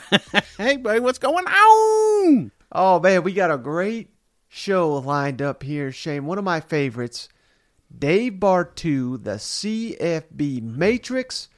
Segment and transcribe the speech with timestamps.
[0.58, 2.50] hey, buddy, what's going on?
[2.70, 4.10] Oh, man, we got a great
[4.48, 6.26] show lined up here, Shane.
[6.26, 7.28] One of my favorites,
[7.96, 11.48] Dave Bartoo, the CFB Matrix.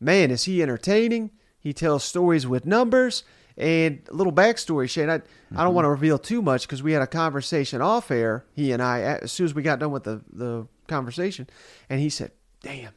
[0.00, 1.30] Man, is he entertaining?
[1.58, 3.24] He tells stories with numbers.
[3.56, 5.10] And a little backstory, Shane.
[5.10, 5.58] I, mm-hmm.
[5.58, 8.70] I don't want to reveal too much because we had a conversation off air, he
[8.70, 11.48] and I, as soon as we got done with the, the conversation.
[11.90, 12.30] And he said,
[12.62, 12.92] Damn,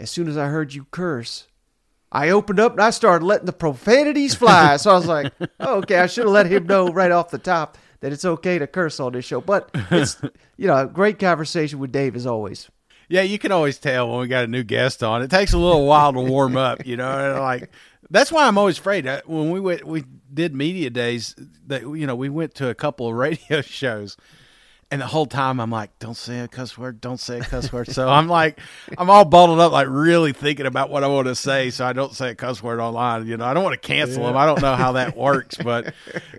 [0.00, 1.46] as soon as I heard you curse,
[2.12, 4.76] I opened up and I started letting the profanities fly.
[4.76, 7.38] so I was like, oh, okay, I should have let him know right off the
[7.38, 9.40] top that it's okay to curse on this show.
[9.40, 10.20] But it's,
[10.58, 12.70] you know, a great conversation with Dave as always.
[13.08, 15.22] Yeah, you can always tell when we got a new guest on.
[15.22, 17.38] It takes a little while to warm up, you know.
[17.40, 17.70] Like
[18.10, 19.06] that's why I'm always afraid.
[19.26, 21.34] When we went, we did media days.
[21.66, 24.16] That you know, we went to a couple of radio shows,
[24.92, 27.72] and the whole time I'm like, don't say a cuss word, don't say a cuss
[27.72, 27.88] word.
[27.88, 28.60] So I'm like,
[28.98, 31.94] I'm all bundled up, like really thinking about what I want to say, so I
[31.94, 33.26] don't say a cuss word online.
[33.26, 34.28] You know, I don't want to cancel yeah.
[34.28, 34.36] them.
[34.36, 35.94] I don't know how that works, but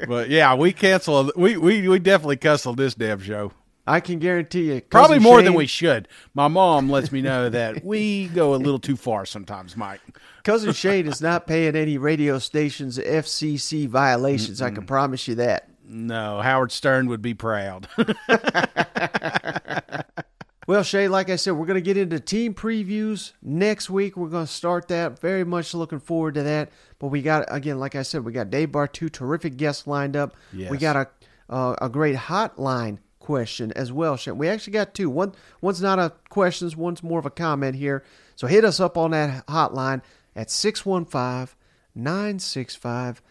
[0.07, 1.31] but yeah, we cancel.
[1.35, 3.51] We we we definitely cuss on this damn show.
[3.87, 6.07] I can guarantee you, probably more Shane, than we should.
[6.35, 9.99] My mom lets me know that we go a little too far sometimes, Mike.
[10.43, 14.61] Cousin Shane is not paying any radio stations FCC violations.
[14.61, 14.67] Mm-mm.
[14.67, 15.69] I can promise you that.
[15.85, 17.87] No, Howard Stern would be proud.
[20.67, 24.15] well, Shay, like I said, we're going to get into team previews next week.
[24.15, 25.19] We're going to start that.
[25.19, 26.71] Very much looking forward to that.
[26.99, 30.35] But we got, again, like I said, we got Dave Bartoo terrific guests lined up.
[30.53, 30.71] Yes.
[30.71, 31.07] We got a
[31.49, 34.17] uh, a great hotline question as well.
[34.17, 34.31] Shay.
[34.31, 35.09] We actually got two.
[35.09, 38.03] One one's not a questions, one's more of a comment here.
[38.35, 40.01] So hit us up on that hotline
[40.35, 41.55] at 615
[41.95, 43.21] 965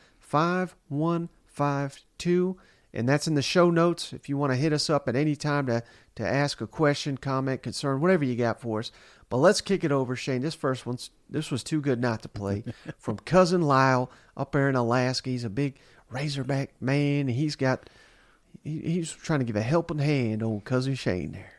[1.52, 2.56] 5152.
[2.94, 5.34] And that's in the show notes if you want to hit us up at any
[5.34, 5.82] time to,
[6.16, 8.92] to ask a question, comment, concern, whatever you got for us.
[9.30, 10.42] But let's kick it over, Shane.
[10.42, 12.64] This first one's this was too good not to play.
[12.98, 15.30] From cousin Lyle up there in Alaska.
[15.30, 15.78] He's a big
[16.10, 17.28] Razorback man.
[17.28, 17.88] He's got
[18.62, 21.52] he, he's trying to give a helping hand on cousin Shane there.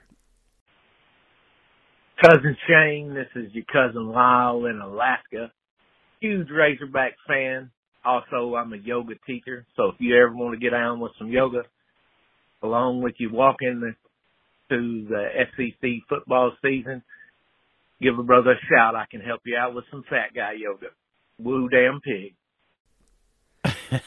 [2.22, 5.52] Cousin Shane, this is your cousin Lyle in Alaska.
[6.22, 7.72] Huge Razorback fan.
[8.06, 11.30] Also, I'm a yoga teacher, so if you ever want to get on with some
[11.30, 11.64] yoga,
[12.62, 17.02] along with you walking the, to the SEC football season,
[18.02, 18.96] give a brother a shout.
[18.96, 20.88] I can help you out with some fat guy yoga.
[21.40, 22.34] Woo damn pig.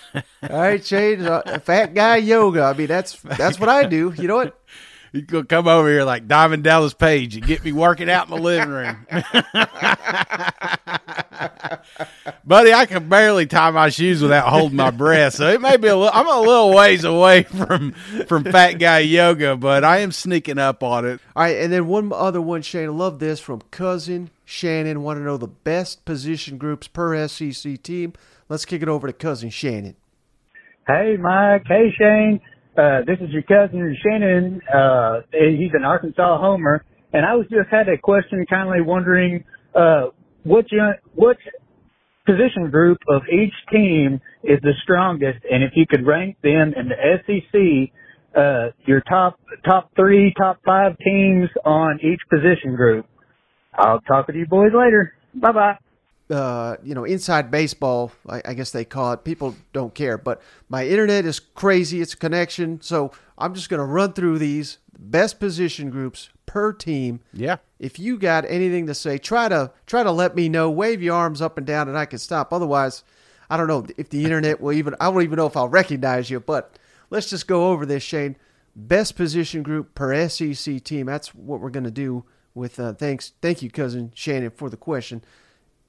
[0.51, 2.63] All right, Shane, uh, fat guy yoga.
[2.65, 4.13] I mean, that's that's what I do.
[4.17, 4.61] You know what?
[5.13, 8.35] You gonna come over here like Diamond Dallas Page and get me working out in
[8.35, 9.07] the living room.
[12.45, 15.35] Buddy, I can barely tie my shoes without holding my breath.
[15.35, 17.93] So it may be a little I'm a little ways away from
[18.27, 21.21] from fat guy yoga, but I am sneaking up on it.
[21.35, 22.87] All right, and then one other one, Shane.
[22.87, 25.03] I love this from cousin Shannon.
[25.03, 28.13] Want to know the best position groups per SEC team?
[28.49, 29.97] Let's kick it over to cousin Shannon.
[30.87, 31.65] Hey, Mike.
[31.67, 32.41] Hey, Shane.
[32.77, 34.61] Uh, this is your cousin Shannon.
[34.73, 39.45] Uh, he's an Arkansas homer, and I was just had a question, kindly wondering
[39.75, 40.09] uh,
[40.45, 40.83] what you,
[41.15, 41.39] what
[42.27, 46.89] position group of each team is the strongest, and if you could rank them in
[46.89, 47.93] the SEC,
[48.37, 53.07] uh, your top top three, top five teams on each position group.
[53.79, 55.15] I'll talk with you boys later.
[55.35, 55.79] Bye bye
[56.31, 59.23] uh, you know, inside baseball, I, I, guess they call it.
[59.25, 62.01] People don't care, but my internet is crazy.
[62.01, 66.73] It's a connection, so I'm just going to run through these best position groups per
[66.73, 67.21] team.
[67.33, 67.59] Yeah.
[67.79, 70.71] If you got anything to say, try to try to let me know.
[70.71, 72.53] Wave your arms up and down, and I can stop.
[72.53, 73.05] Otherwise,
[73.49, 74.95] I don't know if the internet will even.
[74.99, 76.41] I don't even know if I'll recognize you.
[76.41, 76.79] But
[77.11, 78.37] let's just go over this, Shane.
[78.75, 81.07] Best position group per SEC team.
[81.07, 82.25] That's what we're going to do.
[82.55, 85.23] With uh, thanks, thank you, cousin Shannon, for the question.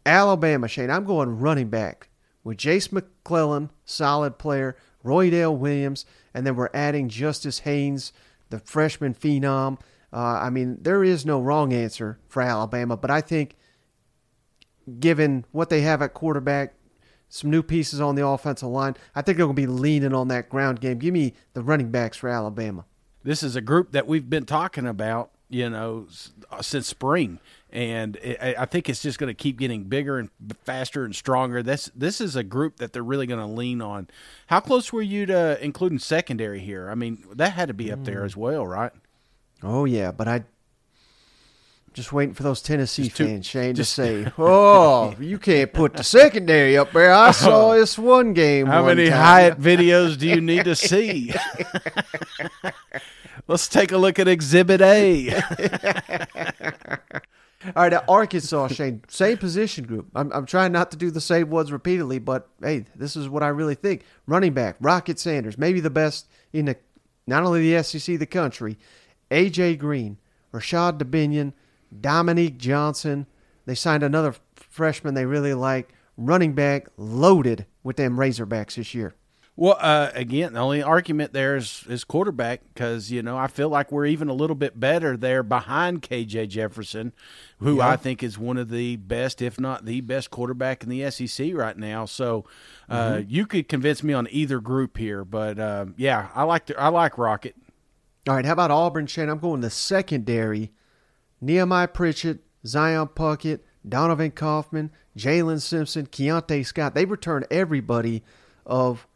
[0.08, 2.08] Alabama, Shane, I'm going running back
[2.44, 8.14] with Jase McClellan, solid player, Roydell Williams, and then we're adding Justice Haynes,
[8.50, 9.80] the freshman phenom.
[10.14, 13.58] Uh, I mean, there is no wrong answer for Alabama, but I think
[15.00, 16.74] given what they have at quarterback,
[17.28, 20.30] some new pieces on the offensive line, I think they're going to be leaning on
[20.30, 21.00] that ground game.
[21.00, 22.86] Give me the running backs for Alabama.
[23.24, 26.08] This is a group that we've been talking about, you know,
[26.62, 30.30] since spring and it, I I think it's just going to keep getting bigger and
[30.64, 31.62] faster and stronger.
[31.62, 34.08] This this is a group that they're really going to lean on.
[34.48, 36.90] How close were you to including secondary here?
[36.90, 38.26] I mean, that had to be up there hmm.
[38.26, 38.92] as well, right?
[39.64, 40.44] Oh yeah, but I
[41.98, 45.94] just waiting for those Tennessee too- fans, Shane, just- to say, "Oh, you can't put
[45.94, 47.80] the secondary up there." I saw oh.
[47.80, 48.68] this one game.
[48.68, 48.72] Oh.
[48.72, 51.34] How one many time." Hyatt videos do you need to see?
[53.48, 55.42] Let's take a look at Exhibit A.
[57.76, 60.08] All right, Arkansas, Shane, same position group.
[60.16, 63.44] I'm, I'm trying not to do the same ones repeatedly, but hey, this is what
[63.44, 64.04] I really think.
[64.26, 66.78] Running back, Rocket Sanders, maybe the best in the
[67.26, 68.78] not only the SEC, the country.
[69.30, 70.18] AJ Green,
[70.52, 71.54] Rashod Dubinion,
[72.00, 73.28] Dominique Johnson.
[73.66, 75.94] They signed another freshman they really like.
[76.16, 79.14] Running back, loaded with them Razorbacks this year.
[79.60, 83.70] Well, uh, again, the only argument there is, is quarterback because you know I feel
[83.70, 87.12] like we're even a little bit better there behind KJ Jefferson,
[87.58, 87.90] who Yeah.
[87.90, 91.54] I think is one of the best, if not the best, quarterback in the SEC
[91.56, 92.06] right now.
[92.06, 92.46] So
[92.88, 93.30] uh, Mm-hmm.
[93.30, 96.90] you could convince me on either group here, but uh, yeah, I like the, I
[96.90, 97.56] like Rocket.
[98.30, 99.28] All right, how about Auburn, Shane?
[99.30, 100.72] I'm going the secondary.
[101.42, 106.94] Nehemiah Pritchett, Zion Puckett, Donovan Kaufman, Jalen Simpson, Keionte Scott.
[106.94, 108.24] They return everybody
[108.66, 109.08] of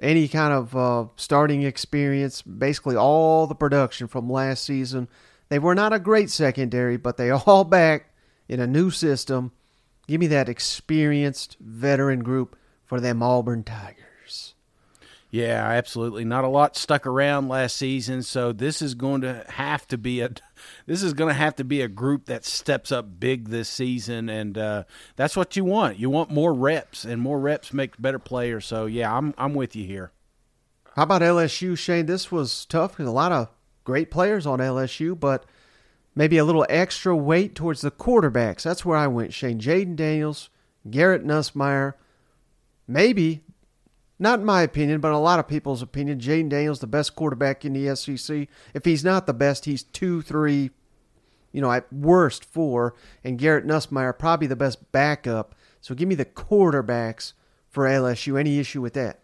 [0.00, 5.08] any kind of uh, starting experience, basically all the production from last season.
[5.48, 8.12] They were not a great secondary, but they all back
[8.48, 9.52] in a new system.
[10.06, 14.54] Give me that experienced veteran group for them Auburn Tigers.
[15.30, 16.24] Yeah, absolutely.
[16.24, 20.20] Not a lot stuck around last season, so this is going to have to be
[20.20, 20.30] a
[20.86, 24.28] this is going to have to be a group that steps up big this season,
[24.28, 24.84] and uh,
[25.16, 25.98] that's what you want.
[25.98, 28.66] You want more reps, and more reps make better players.
[28.66, 30.12] So yeah, I'm I'm with you here.
[30.96, 32.06] How about LSU, Shane?
[32.06, 33.48] This was tough because a lot of
[33.84, 35.46] great players on LSU, but
[36.14, 38.62] maybe a little extra weight towards the quarterbacks.
[38.62, 39.60] That's where I went, Shane.
[39.60, 40.50] Jayden Daniels,
[40.90, 41.94] Garrett Nussmeier,
[42.88, 43.44] maybe,
[44.18, 47.64] not in my opinion, but a lot of people's opinion, Jayden Daniels the best quarterback
[47.64, 48.48] in the SEC.
[48.74, 50.70] If he's not the best, he's two, three,
[51.52, 55.54] you know, at worst four, and Garrett Nussmeier probably the best backup.
[55.80, 57.32] So give me the quarterbacks
[57.68, 58.38] for LSU.
[58.38, 59.20] Any issue with that?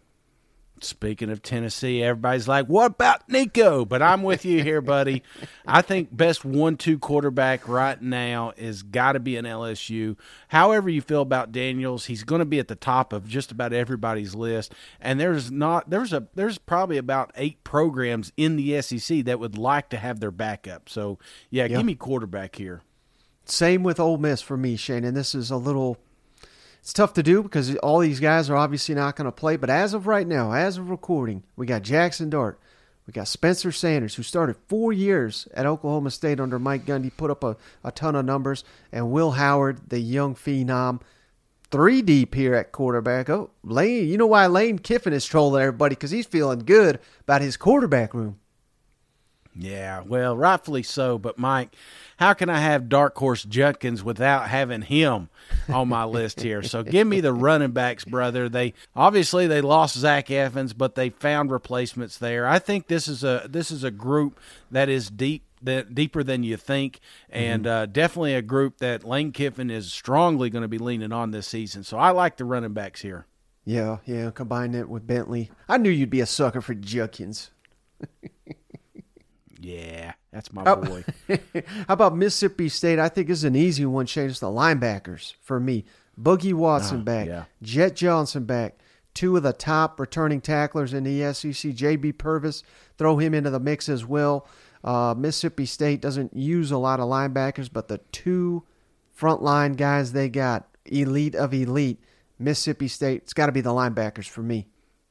[0.80, 5.22] Speaking of Tennessee, everybody's like, "What about Nico?" But I'm with you here, buddy.
[5.66, 10.16] I think best one-two quarterback right now is got to be an LSU.
[10.48, 13.72] However you feel about Daniels, he's going to be at the top of just about
[13.72, 14.74] everybody's list.
[15.00, 19.56] And there's not there's a there's probably about eight programs in the SEC that would
[19.56, 20.88] like to have their backup.
[20.90, 21.18] So
[21.50, 21.76] yeah, Yeah.
[21.78, 22.82] give me quarterback here.
[23.46, 25.04] Same with Ole Miss for me, Shane.
[25.04, 25.98] And this is a little.
[26.84, 29.56] It's tough to do because all these guys are obviously not going to play.
[29.56, 32.60] But as of right now, as of recording, we got Jaxson Dart,
[33.06, 37.30] we got Spencer Sanders, who started four years at Oklahoma State under Mike Gundy, put
[37.30, 41.00] up a, a ton of numbers, and Will Howard, the young phenom,
[41.70, 43.30] three deep here at quarterback.
[43.30, 47.40] Oh, Lane, you know why Lane Kiffin is trolling everybody because he's feeling good about
[47.40, 48.40] his quarterback room.
[49.56, 51.16] Yeah, well, rightfully so.
[51.16, 51.74] But Mike,
[52.16, 55.28] how can I have Dark Horse Judkins without having him
[55.68, 56.62] on my list here?
[56.62, 58.48] So give me the running backs, brother.
[58.48, 62.46] They obviously they lost Zach Evans, but they found replacements there.
[62.46, 64.38] I think this is a this is a group
[64.70, 65.42] that is deep.
[65.62, 67.00] That deeper than you think,
[67.30, 71.30] and uh, definitely a group that Lane Kiffin is strongly going to be leaning on
[71.30, 71.84] this season.
[71.84, 73.24] So I like the running backs here.
[73.64, 75.50] Yeah, yeah, combine it with Bentley.
[75.66, 77.50] I knew you'd be a sucker for Judkins.
[79.64, 80.76] Yeah, that's my Oh.
[80.76, 81.04] boy.
[81.86, 82.98] How about Mississippi State?
[82.98, 84.28] I think this is an easy one, Shane.
[84.28, 85.84] It's the linebackers for me.
[86.18, 87.26] Bookie Watson Ah, back.
[87.26, 87.44] yeah.
[87.62, 88.78] Jett Johnson back.
[89.14, 91.72] Two of the top returning tacklers in the SEC.
[91.72, 92.12] J.B.
[92.12, 92.62] Purvis,
[92.98, 94.46] throw him into the mix as well.
[94.82, 98.64] Uh, Mississippi State doesn't use a lot of linebackers, but the two
[99.18, 102.00] frontline guys they got, elite of elite,
[102.38, 104.66] Mississippi State, it's got to be the linebackers for me.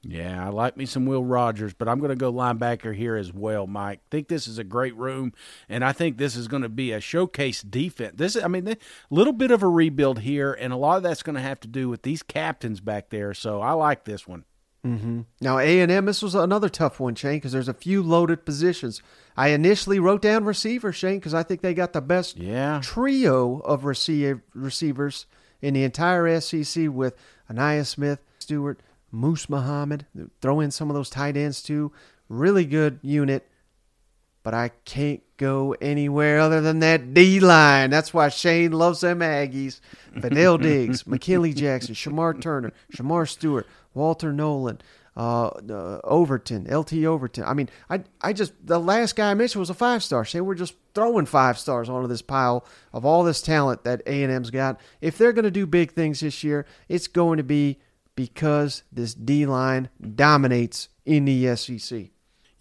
[0.05, 3.31] Yeah, I like me some Will Rogers, but I'm going to go linebacker here as
[3.31, 4.01] well, Mike.
[4.11, 5.31] Think this is a great room,
[5.69, 8.15] and I think this is going to be a showcase defense.
[8.17, 8.77] This, I mean, a
[9.09, 11.69] little bit of a rebuild here, and a lot of that's going to have to
[11.69, 13.33] do with these captains back there.
[13.33, 14.43] So I like this one.
[14.85, 15.21] Mm-hmm.
[15.39, 18.45] Now A and M, this was another tough one, Shane, because there's a few loaded
[18.45, 19.01] positions.
[19.37, 23.59] I initially wrote down receiver, Shane, because I think they got the best Yeah, trio
[23.59, 25.25] of receive, receivers
[25.61, 27.15] in the entire SEC with
[27.49, 28.81] Ainias Smith, Stewart,
[29.13, 30.05] Moose Muhammad.
[30.41, 31.91] Throw in some of those tight ends too.
[32.27, 33.47] Really good unit,
[34.41, 37.89] but I can't go anywhere other than that D line.
[37.91, 39.79] That's why Shane loves them Aggies.
[40.15, 44.81] Fadil Diggs, McKinley Jackson, Shemar Turner, Shemar Stewart, Walter Nolan.
[45.15, 47.43] uh, uh, Overton, LT Overton.
[47.43, 50.25] I mean, I I just the last guy I mentioned was a five star.
[50.25, 54.23] Say we're just throwing five stars onto this pile of all this talent that A
[54.23, 54.79] and M's got.
[55.01, 57.77] If they're going to do big things this year, it's going to be
[58.15, 62.13] because this D line dominates in the SEC.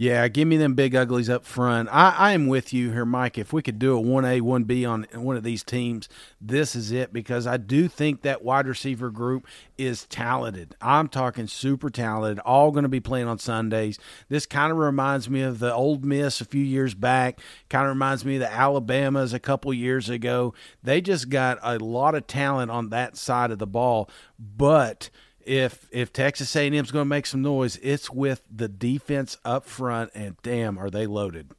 [0.03, 1.89] Yeah, give me them big uglies up front.
[1.93, 3.39] I, I am with you here, Mike.
[3.39, 6.09] If we could do a one A, one B on one of these teams,
[6.41, 9.47] this is it because I do think that wide receiver group
[9.79, 10.75] is talented.
[10.81, 12.41] I'm talking super talented.
[12.41, 13.97] All going to be playing on Sundays.
[14.29, 17.39] This kind of reminds me of the old Miss a few years back.
[17.69, 20.53] Kind of reminds me of the Alabamas a couple years ago.
[20.83, 25.11] They just got a lot of talent on that side of the ball, but
[25.47, 29.67] if if Texas A&M is going to make some noise, it's with the defense up
[29.67, 31.53] front, and damn, are they loaded.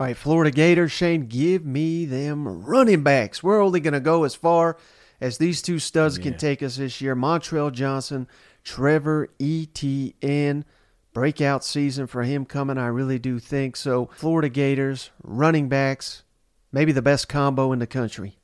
[0.00, 3.42] All right, Florida Gators, Shane, give me them running backs.
[3.42, 4.76] We're only going to go as far
[5.20, 6.24] as these two studs yeah.
[6.24, 7.16] can take us this year.
[7.16, 8.28] Montrell Johnson,
[8.62, 10.64] Trevor Etienne,
[11.12, 13.74] Breakout season for him coming, I really do think.
[13.74, 16.22] So, Florida Gators, running backs,
[16.70, 18.37] maybe the best combo in the country.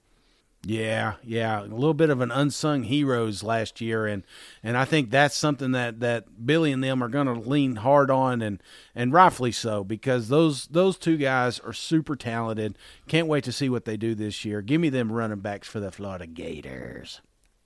[0.66, 4.25] Yeah, yeah, a little bit of an unsung heroes last year, and
[4.62, 8.11] and I think that's something that that Billy and them are going to lean hard
[8.11, 8.62] on, and
[8.94, 12.78] and rightfully so because those those two guys are super talented.
[13.09, 14.62] Can't wait to see what they do this year.
[14.62, 17.21] Give me them running backs for the Florida Gators.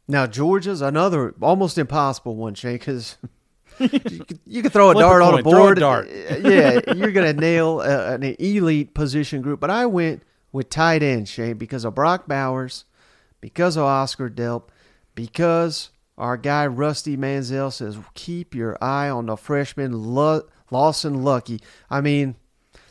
[0.09, 3.17] Now Georgia's another almost impossible one, Shay, because.
[4.45, 5.79] you, could, throw a dart on a board.
[5.79, 6.09] A dart.
[6.41, 9.61] yeah, you're gonna nail a, an elite position group.
[9.61, 12.85] But I went with tight end, Shane, because of Brock Bowers,
[13.41, 14.65] because of Oscar Delp,
[15.15, 19.93] because our guy Rusty Mansell says keep your eye on the freshman
[20.71, 21.61] Lawson Luckie.
[21.89, 22.37] I mean,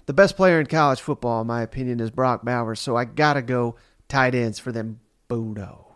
[0.06, 2.80] the best player in college football, in my opinion, is Brock Bowers.
[2.80, 3.76] So I gotta go
[4.08, 5.87] tight ends for them Bulldogs.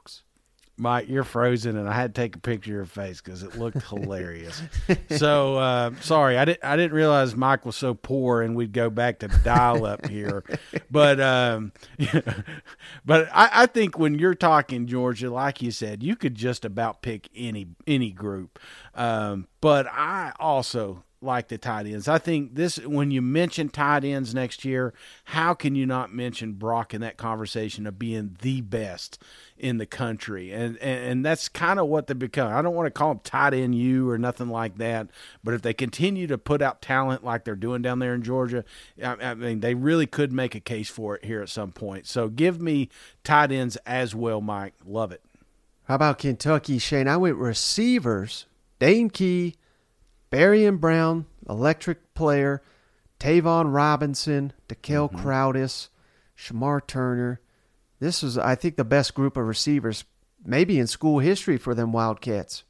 [0.81, 3.55] Mike, you're frozen, and I had to take a picture of your face because it
[3.55, 4.61] looked hilarious.
[5.15, 8.89] so uh, sorry, I didn't I didn't realize Mike was so poor, and we'd go
[8.89, 10.43] back to dial up here.
[10.89, 11.71] But um,
[13.05, 17.03] but I, I think when you're talking Georgia, like you said, you could just about
[17.03, 18.57] pick any any group.
[18.95, 22.07] Um, but I also like the tight ends.
[22.07, 24.93] I think this when you mention tight ends next year,
[25.25, 29.21] how can you not mention Brock in that conversation of being the best
[29.57, 30.51] in the country?
[30.51, 32.51] And and, and that's kind of what they become.
[32.51, 35.07] I don't want to call them tight end you or nothing like that,
[35.43, 38.65] but if they continue to put out talent like they're doing down there in Georgia,
[39.03, 42.07] I, I mean they really could make a case for it here at some point.
[42.07, 42.89] So give me
[43.23, 44.73] tight ends as well, Mike.
[44.85, 45.21] Love it.
[45.85, 47.07] How about Kentucky, Shane?
[47.07, 48.45] I went receivers.
[48.79, 49.55] Dane Key,
[50.31, 52.61] Barion Brown, electric player,
[53.19, 55.17] Tayvion Robinson, Dekel mm-hmm.
[55.17, 55.89] Crowdus,
[56.35, 57.39] Shamar Turner.
[57.99, 60.05] This is, I think, the best group of receivers,
[60.43, 62.63] maybe in school history for them Wildcats.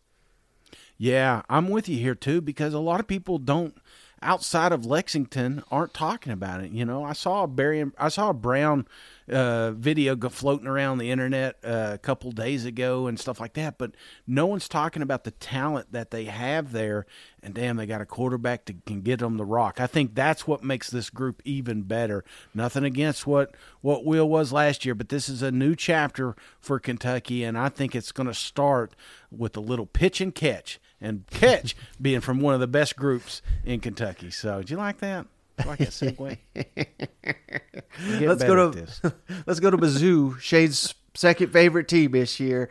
[0.97, 3.75] Yeah, I'm with you here too because a lot of people don't
[4.21, 6.71] outside of Lexington aren't talking about it.
[6.71, 8.87] You know, I saw a Barry, I saw a Brown
[9.31, 13.53] uh, video go floating around the internet uh, a couple days ago and stuff like
[13.53, 13.91] that, but
[14.27, 17.05] no one's talking about the talent that they have there.
[17.41, 19.79] And damn, they got a quarterback that can get them the rock.
[19.79, 22.23] I think that's what makes this group even better.
[22.53, 26.79] Nothing against what what Will was last year, but this is a new chapter for
[26.79, 28.95] Kentucky, and I think it's going to start
[29.31, 33.41] with a little pitch and catch and catch being from one of the best groups
[33.65, 34.31] in Kentucky.
[34.31, 35.25] So, do you like that?
[35.65, 36.37] like a segue.
[38.21, 39.13] let's go to
[39.45, 40.39] let's go to Mizzou.
[40.39, 42.69] Shane's second favorite team this year.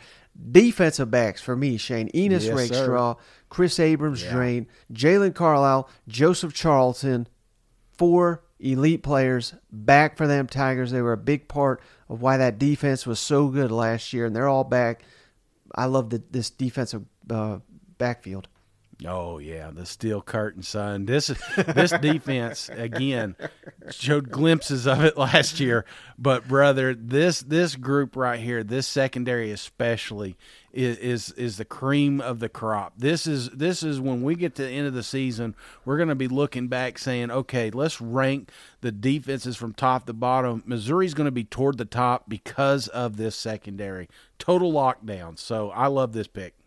[0.51, 2.09] Defensive backs for me, Shane.
[2.15, 3.17] Ennis yes, Rakestraw.
[3.49, 4.33] Chris Abrams yeah.
[4.33, 7.27] Drain, Jaylon Carlies, Joseph Charleston,
[7.99, 10.93] four elite players back for them Tigers.
[10.93, 14.35] They were a big part of why that defense was so good last year, and
[14.35, 15.03] they're all back.
[15.75, 17.59] I love the, this defensive uh,
[18.01, 18.49] backfield.
[19.07, 21.07] Oh yeah, the steel curtain, son.
[21.07, 23.35] This this defense again
[23.91, 25.87] showed glimpses of it last year,
[26.19, 30.37] but brother, this this group right here, this secondary especially,
[30.73, 32.93] is is, is the cream of the crop.
[32.99, 35.55] This is this is when we get to the end of the season,
[35.87, 38.51] we're going to be looking back saying, okay, let's rank
[38.83, 40.63] the defenses from top to bottom.
[40.67, 44.11] Missouri's going to be toward the top because of this secondary.
[44.39, 45.39] Total lockdown.
[45.39, 46.60] So I love this pick.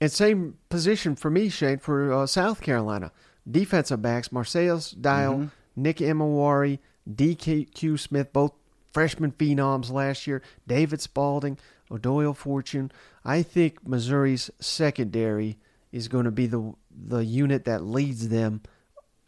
[0.00, 3.12] And same position for me, Shane, for uh, South Carolina.
[3.50, 5.46] Defensive backs, Marcellus Dial, mm-hmm.
[5.76, 8.52] Nick Emmanwori, DQ Smith, both
[8.92, 11.58] freshman phenoms last year, David Spaulding,
[11.90, 12.90] O'Donnell Fortune.
[13.24, 15.58] I think Missouri's secondary
[15.92, 18.62] is going to be the the unit that leads them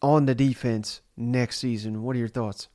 [0.00, 2.02] on the defense next season.
[2.02, 2.68] What are your thoughts?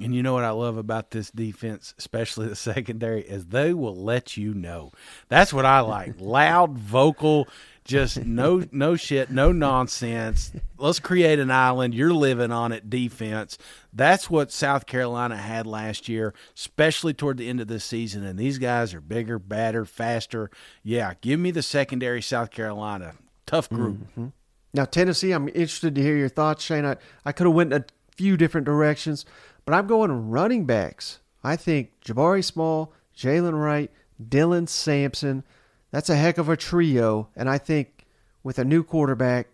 [0.00, 3.96] And you know what I love about this defense, especially the secondary, is they will
[3.96, 4.92] let you know.
[5.28, 6.14] That's what I like.
[6.18, 7.48] Loud, vocal,
[7.84, 10.52] Just no no shit, no nonsense.
[10.76, 11.94] Let's create an island.
[11.94, 13.56] You're living on it defense.
[13.92, 18.24] That's what South Carolina had last year, especially toward the end of the season.
[18.24, 20.50] And these guys are bigger, badder, faster.
[20.82, 23.14] Yeah, give me the secondary South Carolina.
[23.46, 23.96] Tough group.
[23.96, 24.26] Mm-hmm.
[24.74, 26.84] Now Tennessee, I'm interested to hear your thoughts, Shane.
[26.84, 27.86] I, I could have went a
[28.18, 29.24] few different directions,
[29.68, 31.18] but I'm going running backs.
[31.44, 35.44] I think Jabari Small, Jaylen Wright, Dylan Sampson.
[35.90, 38.06] That's a heck of a trio, and I think
[38.42, 39.48] with a new quarterback,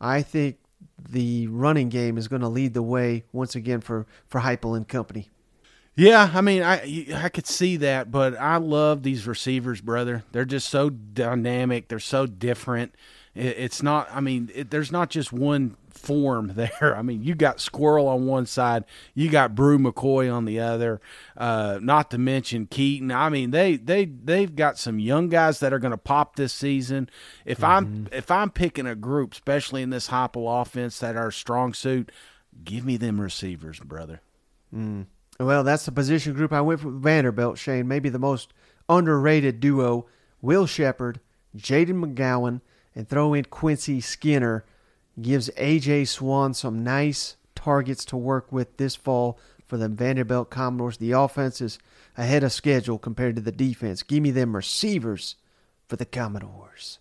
[0.00, 0.56] I think
[0.98, 4.88] the running game is going to lead the way once again for for Heupel and
[4.88, 5.28] company.
[5.94, 10.24] Yeah, I mean, I I could see that, but I love these receivers, brother.
[10.32, 11.86] They're just so dynamic.
[11.86, 12.92] They're so different.
[13.34, 14.08] It's not.
[14.12, 16.94] I mean, it, there's not just one form there.
[16.96, 21.00] I mean, you got Squirrel on one side, you got Bru McCoy on the other.
[21.36, 23.10] Uh, not to mention Keaton.
[23.10, 26.52] I mean, they they they've got some young guys that are going to pop this
[26.52, 27.08] season.
[27.44, 27.66] If mm-hmm.
[27.66, 32.12] I'm if I'm picking a group, especially in this Heupel offense that are strong suit,
[32.62, 34.20] give me them receivers, brother.
[34.74, 35.06] Mm.
[35.40, 37.58] Well, that's the position group I went for Vanderbilt.
[37.58, 38.52] Shane, maybe the most
[38.88, 40.06] underrated duo:
[40.40, 41.18] Will Sheppard,
[41.56, 42.60] Jayden McGowan
[42.94, 44.64] and throw in Quincy Skinner
[45.20, 50.98] gives AJ Swann some nice targets to work with this fall for the Vanderbilt Commodores.
[50.98, 51.78] The offense is
[52.16, 54.02] ahead of schedule compared to the defense.
[54.02, 55.36] Give me them receivers
[55.88, 56.98] for the Commodores.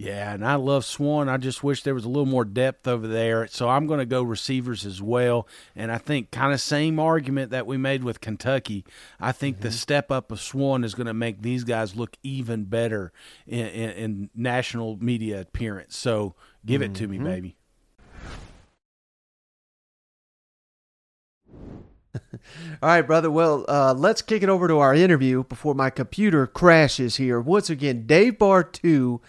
[0.00, 1.28] Yeah, and I love Swann.
[1.28, 3.46] I just wish there was a little more depth over there.
[3.48, 5.46] So I'm going to go receivers as well.
[5.76, 8.86] And I think kind of same argument that we made with Kentucky.
[9.20, 9.64] I think mm-hmm.
[9.64, 13.12] the step up of Swann is going to make these guys look even better
[13.46, 15.98] in, in, in national media appearance.
[15.98, 16.92] So give mm-hmm.
[16.92, 17.26] it to me, mm-hmm.
[17.26, 17.56] baby.
[22.82, 23.30] All right, brother.
[23.30, 27.38] Well, uh, let's kick it over to our interview before my computer crashes here.
[27.38, 29.20] Once again, Dave Bartoo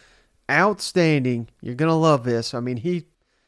[0.51, 1.47] outstanding.
[1.61, 2.53] You're gonna love this.
[2.53, 3.05] I mean, he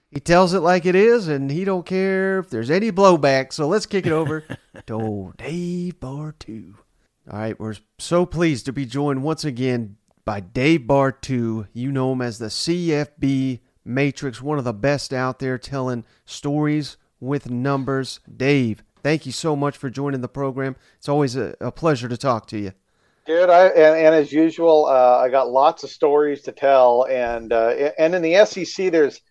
[0.09, 3.51] he tells it like it is, and he don't care if there's any blowback.
[3.51, 4.43] So let's kick it over
[4.87, 6.75] to Dave Bartoo.
[7.31, 11.67] All right, we're so pleased to be joined once again by Dave Bartoo.
[11.73, 16.97] You know him as the CFB Matrix, one of the best out there telling stories
[17.19, 18.19] with numbers.
[18.35, 20.75] Dave, thank you so much for joining the program.
[20.97, 22.73] It's always a, a pleasure to talk to you.
[23.25, 27.53] Dude, I and, and as usual, uh, I got lots of stories to tell, and
[27.53, 29.21] uh, and in the SEC, there's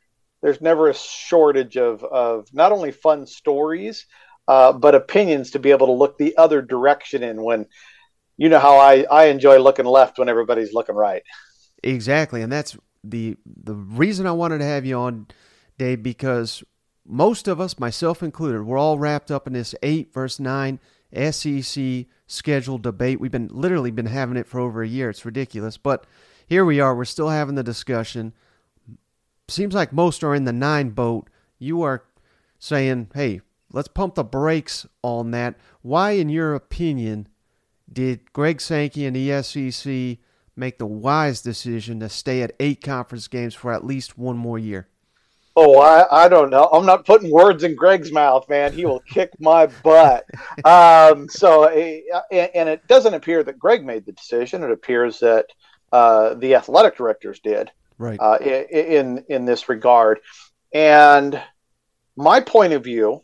[0.41, 4.07] there's never a shortage of of not only fun stories,
[4.49, 7.67] uh, but opinions to be able to look the other direction in when
[8.39, 11.23] you know how I I enjoy looking left when everybody's looking right.
[11.83, 15.27] Exactly, and that's the the reason I wanted to have you on,
[15.77, 16.65] Dave, because
[17.05, 20.81] most of us, myself included, we're all wrapped up in this eight verse nine
[21.15, 23.21] SEC scheduled debate.
[23.21, 25.11] We've been literally been having it for over a year.
[25.11, 26.07] It's ridiculous, but
[26.47, 26.95] here we are.
[26.95, 28.33] We're still having the discussion.
[29.49, 31.29] Seems like most are in the nine boat.
[31.59, 32.05] You are
[32.59, 33.41] saying, "Hey,
[33.73, 37.29] let's pump the brakes on that." Why, in your opinion,
[37.93, 40.19] did Greg Sankey and the SEC
[40.57, 44.59] make the wise decision to stay at eight conference games for at least one more
[44.59, 44.89] year?
[45.55, 46.65] Oh, I, I don't know.
[46.73, 48.73] I'm not putting words in Greg's mouth, man.
[48.73, 50.25] He will kick my butt.
[50.65, 54.63] Um, so, eh, and it doesn't appear that Greg made the decision.
[54.63, 55.47] It appears that
[55.93, 58.19] uh, the athletic directors did, right?
[58.19, 60.21] Uh, in in this regard,
[60.73, 61.41] and
[62.17, 63.23] my point of view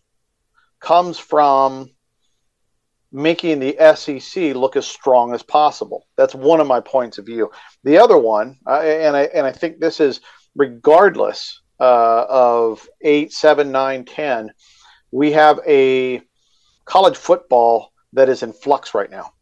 [0.81, 1.88] comes from
[3.11, 6.07] making the SEC look as strong as possible.
[6.17, 7.51] That's one of my points of view.
[7.85, 10.21] The other one, uh, and I and I think this is
[10.55, 14.53] regardless uh, of eight, seven, nine, ten,
[15.11, 16.23] we have a
[16.85, 19.33] college football that is in flux right now.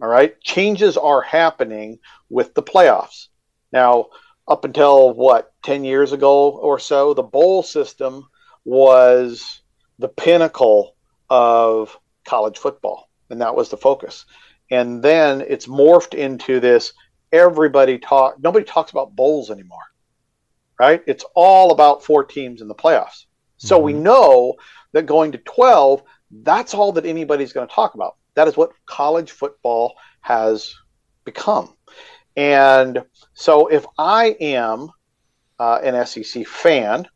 [0.00, 1.98] All right, changes are happening
[2.28, 3.28] with the playoffs
[3.72, 4.06] now.
[4.48, 8.28] Up until what ten years ago or so, the bowl system
[8.64, 9.62] was
[9.98, 10.94] the pinnacle
[11.28, 14.24] of college football, and that was the focus.
[14.70, 16.92] And then it's morphed into this.
[17.32, 18.40] Everybody talk.
[18.40, 19.82] Nobody talks about bowls anymore
[20.78, 21.02] right?
[21.06, 23.24] It's all about four teams in the playoffs.
[23.56, 23.84] So mm-hmm.
[23.84, 24.54] we know
[24.92, 26.02] that going to 12,
[26.42, 28.16] that's all that anybody's going to talk about.
[28.34, 30.74] That is what college football has
[31.24, 31.74] become.
[32.36, 34.90] And so if I am
[35.58, 37.06] uh, an SEC fan,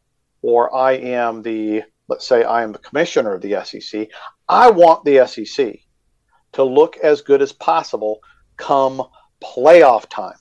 [0.42, 4.08] or I am the, let's say I am the commissioner of the SEC,
[4.48, 5.80] I want the SEC
[6.52, 8.20] to look as good as possible
[8.56, 9.02] come
[9.42, 10.36] playoff time,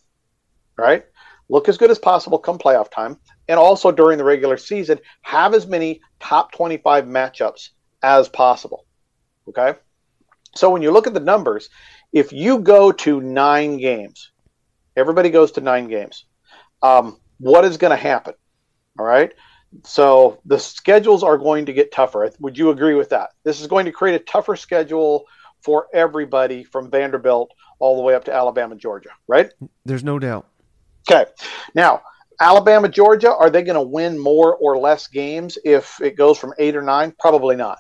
[0.78, 1.06] right?
[1.50, 5.54] Look as good as possible come playoff time, and also during the regular season, have
[5.54, 7.70] as many top 25 matchups
[8.02, 8.86] as possible.
[9.48, 9.74] Okay?
[10.56, 11.70] So when you look at the numbers,
[12.14, 14.32] if you go to nine games,
[14.96, 16.26] everybody goes to nine games.
[16.82, 18.34] Um, what is going to happen?
[18.98, 19.34] All right.
[19.84, 22.32] So the schedules are going to get tougher.
[22.40, 23.32] Would you agree with that?
[23.44, 25.26] This is going to create a tougher schedule
[25.62, 29.52] for everybody from Vanderbilt all the way up to Alabama, Georgia, right?
[29.86, 30.48] There's no doubt.
[31.08, 31.30] Okay.
[31.76, 32.02] Now,
[32.42, 36.54] Alabama, Georgia, are they going to win more or less games if it goes from
[36.58, 37.14] eight or nine?
[37.20, 37.80] Probably not,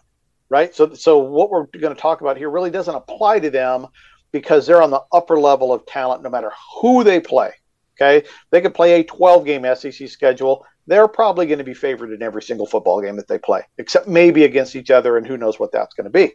[0.49, 0.75] right?
[0.75, 3.87] So, so what we're going to talk about here really doesn't apply to them
[4.31, 6.51] because they're on the upper level of talent no matter
[6.81, 7.51] who they play.
[7.99, 8.27] Okay.
[8.51, 10.65] They could play a 12 game SEC schedule.
[10.87, 14.07] They're probably going to be favored in every single football game that they play, except
[14.07, 16.33] maybe against each other, and who knows what that's going to be.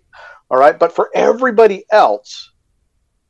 [0.51, 0.79] All right.
[0.79, 2.53] But for everybody else,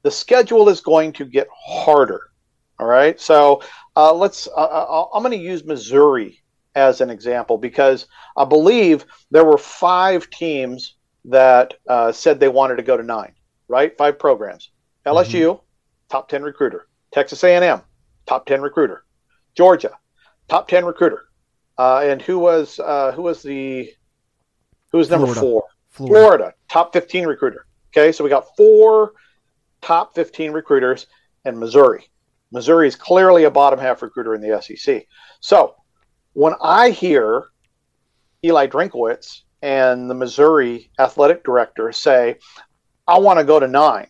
[0.03, 2.31] the schedule is going to get harder.
[2.79, 3.21] All right.
[3.21, 3.63] So
[3.97, 6.43] uh, let's, uh, I'm going to use Missouri
[6.75, 8.07] as an example because
[8.37, 13.33] I believe there were five teams that uh, said they wanted to go to nine,
[13.69, 13.97] right?
[13.97, 14.71] Five programs.
[15.07, 15.63] LSU, mm-hmm.
[16.09, 16.89] top 10 recruiter.
[17.13, 17.81] Texas A&M,
[18.27, 19.05] top 10 recruiter.
[19.55, 19.97] Georgia,
[20.49, 21.27] top 10 recruiter.
[21.79, 23.91] Uh, and who was uh, who was the
[24.93, 25.41] who was number Florida.
[25.41, 25.65] four?
[25.91, 26.15] Florida.
[26.15, 27.67] Florida, top 15 recruiter.
[27.91, 29.13] Okay, so we got four
[29.81, 31.07] top 15 recruiters
[31.45, 32.09] and Missouri.
[32.55, 35.05] Missouri is clearly a bottom half recruiter in the SEC.
[35.41, 35.75] So
[36.35, 37.49] when I hear
[38.45, 42.37] Eli Drinkwitz and the Missouri athletic director say,
[43.09, 44.07] I want to go to nine,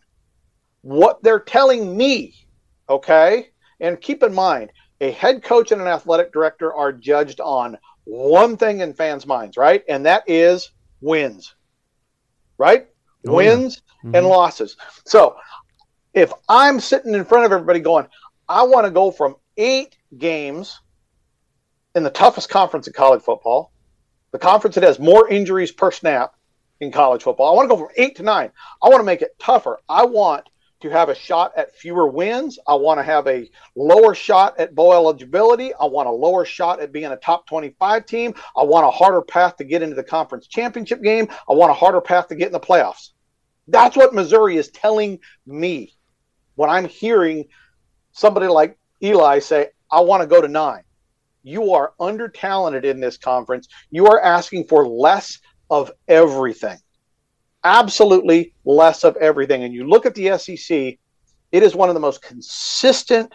[0.82, 2.34] what they're telling me,
[2.88, 3.46] okay,
[3.80, 8.58] and keep in mind, a head coach and an athletic director are judged on one
[8.58, 9.82] thing in fans' minds, right?
[9.88, 11.54] And that is wins,
[12.58, 12.86] right?
[13.26, 14.18] Oh, wins yeah.
[14.18, 14.30] and Mhm.
[14.30, 14.76] losses.
[15.06, 15.36] So
[16.14, 18.06] if I'm sitting in front of everybody going,
[18.48, 20.80] I want to go from eight games
[21.94, 23.72] in the toughest conference in college football,
[24.32, 26.34] the conference that has more injuries per snap
[26.80, 27.52] in college football.
[27.52, 28.50] I want to go from eight to nine.
[28.82, 29.78] I want to make it tougher.
[29.88, 30.48] I want
[30.80, 32.58] to have a shot at fewer wins.
[32.66, 35.72] I want to have a lower shot at bowl eligibility.
[35.72, 38.34] I want a lower shot at being a top 25 team.
[38.56, 41.28] I want a harder path to get into the conference championship game.
[41.48, 43.10] I want a harder path to get in the playoffs.
[43.68, 45.94] That's what Missouri is telling me
[46.56, 47.46] when I'm hearing
[48.14, 50.82] somebody like Eli say, I want to go to nine.
[51.42, 53.68] You are under talented in this conference.
[53.90, 56.78] You are asking for less of everything.
[57.62, 59.64] Absolutely less of everything.
[59.64, 60.98] And you look at the SEC,
[61.52, 63.34] it is one of the most consistent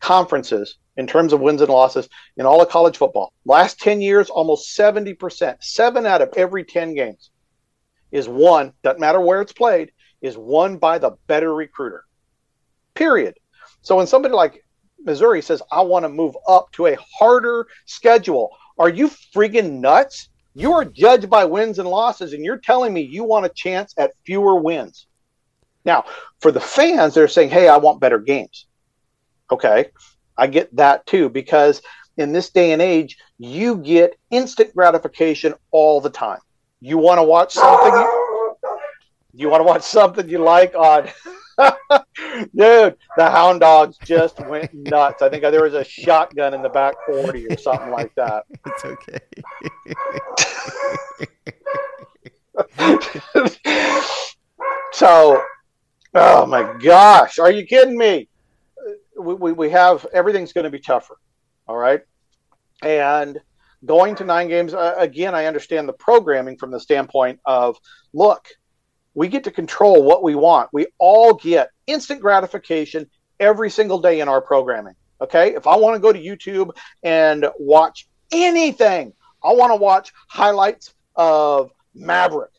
[0.00, 3.32] conferences in terms of wins and losses in all of college football.
[3.44, 7.30] Last 10 years, almost 70%, seven out of every 10 games
[8.12, 9.90] is won, doesn't matter where it's played,
[10.22, 12.04] is won by the better recruiter.
[12.94, 13.34] Period.
[13.86, 14.64] So when somebody like
[14.98, 20.28] Missouri says, I want to move up to a harder schedule, are you friggin' nuts?
[20.54, 23.94] You are judged by wins and losses, and you're telling me you want a chance
[23.96, 25.06] at fewer wins.
[25.84, 26.04] Now,
[26.40, 28.66] for the fans, they're saying, hey, I want better games.
[29.52, 29.90] Okay,
[30.36, 31.80] I get that too, because
[32.16, 36.40] in this day and age, you get instant gratification all the time.
[36.80, 37.94] You want to watch something,
[39.32, 41.08] you want to watch something you like on.
[42.16, 45.22] Dude, the hound dogs just went nuts.
[45.22, 48.44] I think there was a shotgun in the back 40 or something like that.
[48.66, 49.18] It's okay.
[54.92, 55.42] so,
[56.14, 58.28] oh my gosh, are you kidding me?
[59.18, 61.16] We, we, we have everything's going to be tougher.
[61.68, 62.00] All right.
[62.82, 63.40] And
[63.84, 67.76] going to nine games, uh, again, I understand the programming from the standpoint of
[68.12, 68.48] look,
[69.14, 70.70] we get to control what we want.
[70.72, 73.08] We all get instant gratification
[73.40, 74.94] every single day in our programming.
[75.20, 75.54] Okay.
[75.54, 76.70] If I want to go to YouTube
[77.02, 82.50] and watch anything, I want to watch highlights of Maverick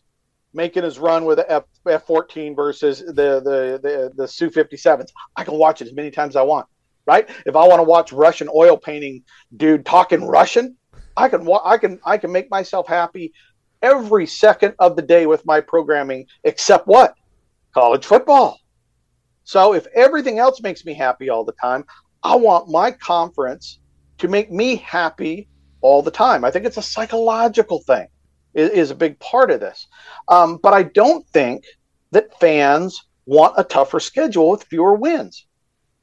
[0.53, 4.77] making his run with the F F fourteen versus the the the, the Su fifty
[4.77, 5.11] sevens.
[5.35, 6.67] I can watch it as many times as I want.
[7.05, 7.29] Right?
[7.45, 9.23] If I want to watch Russian oil painting
[9.55, 10.75] dude talking Russian,
[11.15, 13.33] I can I can I can make myself happy
[13.81, 17.15] every second of the day with my programming, except what?
[17.73, 18.59] College football.
[19.47, 21.85] So if everything else makes me happy all the time,
[22.21, 23.79] I want my conference
[24.17, 25.47] to make me happy
[25.79, 26.43] all the time.
[26.43, 28.09] I think it's a psychological thing,
[28.53, 29.87] is, is a big part of this.
[30.27, 31.63] Um, but I don't think
[32.11, 35.45] that fans want a tougher schedule with fewer wins.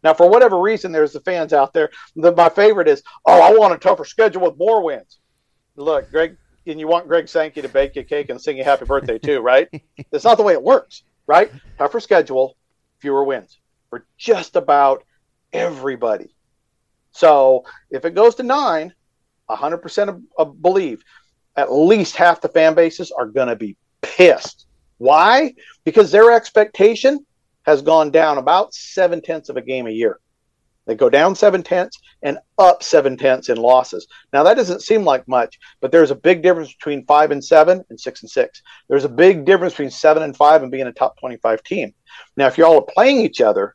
[0.02, 1.90] Now, for whatever reason, there's the fans out there.
[2.16, 5.18] The, my favorite is, oh, I want a tougher schedule with more wins.
[5.76, 8.64] Look, Greg, and you want Greg Sankey to bake you a cake and sing you
[8.64, 9.68] happy birthday too, right?
[10.10, 11.52] That's not the way it works, right?
[11.76, 12.56] Tougher schedule,
[13.04, 13.58] fewer wins
[13.90, 15.04] for just about
[15.52, 16.34] everybody.
[17.12, 18.94] So if it goes to nine,
[19.50, 21.04] 100% of, of believe
[21.54, 24.64] at least half the fan bases are going to be pissed.
[24.96, 25.52] Why?
[25.84, 27.26] Because their expectation
[27.66, 30.18] has gone down about seven tenths of a game a year.
[30.86, 34.06] They go down seven tenths and up seven tenths in losses.
[34.32, 37.84] Now that doesn't seem like much, but there's a big difference between five and seven
[37.88, 38.62] and six and six.
[38.88, 41.94] There's a big difference between seven and five and being a top 25 team.
[42.36, 43.74] Now, if y'all are playing each other,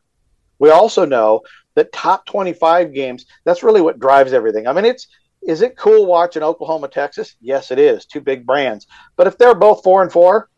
[0.58, 1.40] we also know
[1.74, 4.66] that top 25 games, that's really what drives everything.
[4.66, 5.08] I mean, it's
[5.42, 7.36] is it cool watching Oklahoma, Texas?
[7.40, 8.04] Yes, it is.
[8.04, 8.86] Two big brands.
[9.16, 10.50] But if they're both four and four,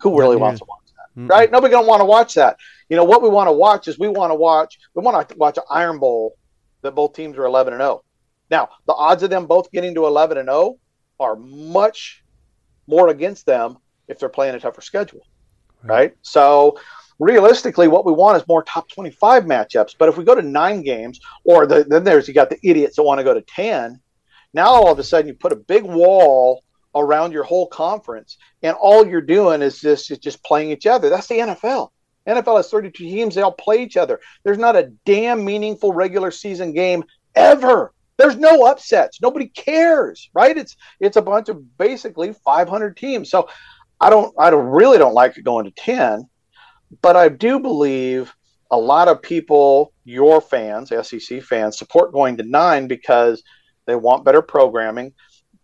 [0.00, 1.20] who really wants to watch that?
[1.20, 1.30] Mm-mm.
[1.30, 1.50] Right?
[1.50, 2.58] Nobody gonna want to watch that.
[2.88, 5.36] You know what we want to watch is we want to watch we want to
[5.36, 6.36] watch an Iron Bowl
[6.82, 8.02] that both teams are 11 and 0.
[8.50, 10.78] Now the odds of them both getting to 11 and 0
[11.20, 12.22] are much
[12.86, 15.26] more against them if they're playing a tougher schedule,
[15.82, 15.90] right?
[15.90, 16.14] right?
[16.22, 16.78] So
[17.18, 19.94] realistically, what we want is more top 25 matchups.
[19.98, 22.96] But if we go to nine games, or the, then there's you got the idiots
[22.96, 24.00] that want to go to 10.
[24.54, 26.62] Now all of a sudden you put a big wall
[26.94, 31.08] around your whole conference, and all you're doing is just is just playing each other.
[31.08, 31.90] That's the NFL.
[32.26, 34.20] NFL has 32 teams; they all play each other.
[34.44, 37.04] There's not a damn meaningful regular season game
[37.34, 37.92] ever.
[38.16, 39.20] There's no upsets.
[39.20, 40.56] Nobody cares, right?
[40.56, 43.30] It's it's a bunch of basically 500 teams.
[43.30, 43.48] So
[44.00, 46.28] I don't I don't really don't like it going to 10,
[47.00, 48.32] but I do believe
[48.70, 53.42] a lot of people, your fans, SEC fans, support going to nine because
[53.86, 55.12] they want better programming.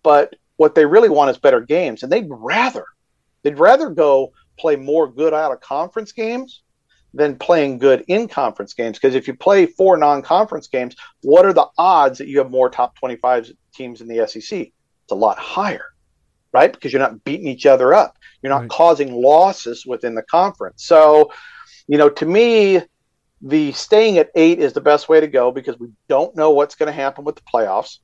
[0.02, 2.84] But what they really want is better games, and they'd rather
[3.42, 6.62] they'd rather go play more good out of conference games
[7.14, 8.98] than playing good in conference games.
[8.98, 12.68] Because if you play four non-conference games, what are the odds that you have more
[12.68, 14.60] top twenty-five teams in the SEC?
[14.60, 15.86] It's a lot higher,
[16.52, 16.72] right?
[16.72, 18.18] Because you're not beating each other up.
[18.42, 18.70] You're not right.
[18.70, 20.84] causing losses within the conference.
[20.84, 21.32] So,
[21.86, 22.82] you know, to me,
[23.40, 26.74] the staying at eight is the best way to go because we don't know what's
[26.74, 27.98] going to happen with the playoffs.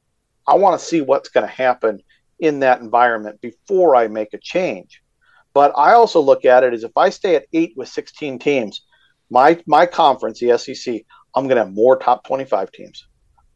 [0.46, 2.02] I want to see what's going to happen
[2.38, 5.02] in that environment before I make a change.
[5.54, 8.82] But I also look at it as if I stay at eight with 16 teams,
[9.30, 11.02] my my conference, the SEC,
[11.34, 13.06] I'm going to have more top 25 teams.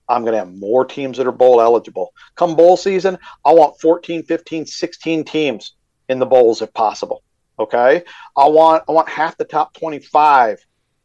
[0.08, 2.12] I'm going to have more teams that are bowl eligible.
[2.34, 5.74] Come bowl season, I want 14, 15, 16 teams
[6.08, 7.22] in the bowls if possible.
[7.58, 8.02] Okay?
[8.36, 10.58] I want I want half the top 25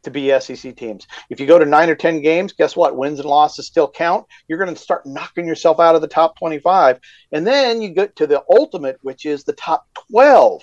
[0.04, 1.06] to be SEC teams.
[1.28, 2.96] If you go to nine or 10 games, guess what?
[2.96, 4.26] Wins and losses still count.
[4.48, 7.00] You're going to start knocking yourself out of the top 25.
[7.32, 10.62] And then you get to the ultimate, which is the top 12.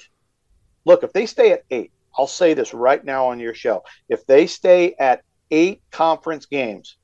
[0.85, 3.83] Look, if they stay at eight, I'll say this right now on your show.
[4.09, 6.97] If they stay at eight conference games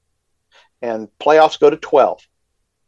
[0.82, 2.20] and playoffs go to 12,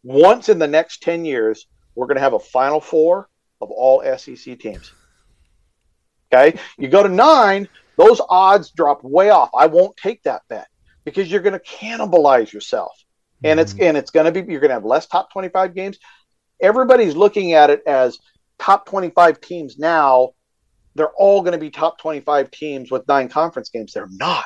[0.04, 3.30] once in the next 10 years, we're going to have a final four
[3.62, 4.92] of all SEC teams.
[6.32, 6.58] Okay.
[6.78, 9.50] You go to nine, those odds drop way off.
[9.58, 10.68] I won't take that bet
[11.04, 12.92] because you're going to cannibalize yourself.
[13.44, 13.62] And mm-hmm.
[13.62, 15.98] it's and it's going to be you're going to have less top 25 games.
[16.62, 18.20] Everybody's looking at it as
[18.58, 20.32] top 25 teams now.
[21.00, 23.94] They're all going to be top 25 teams with nine conference games.
[23.94, 24.44] They're not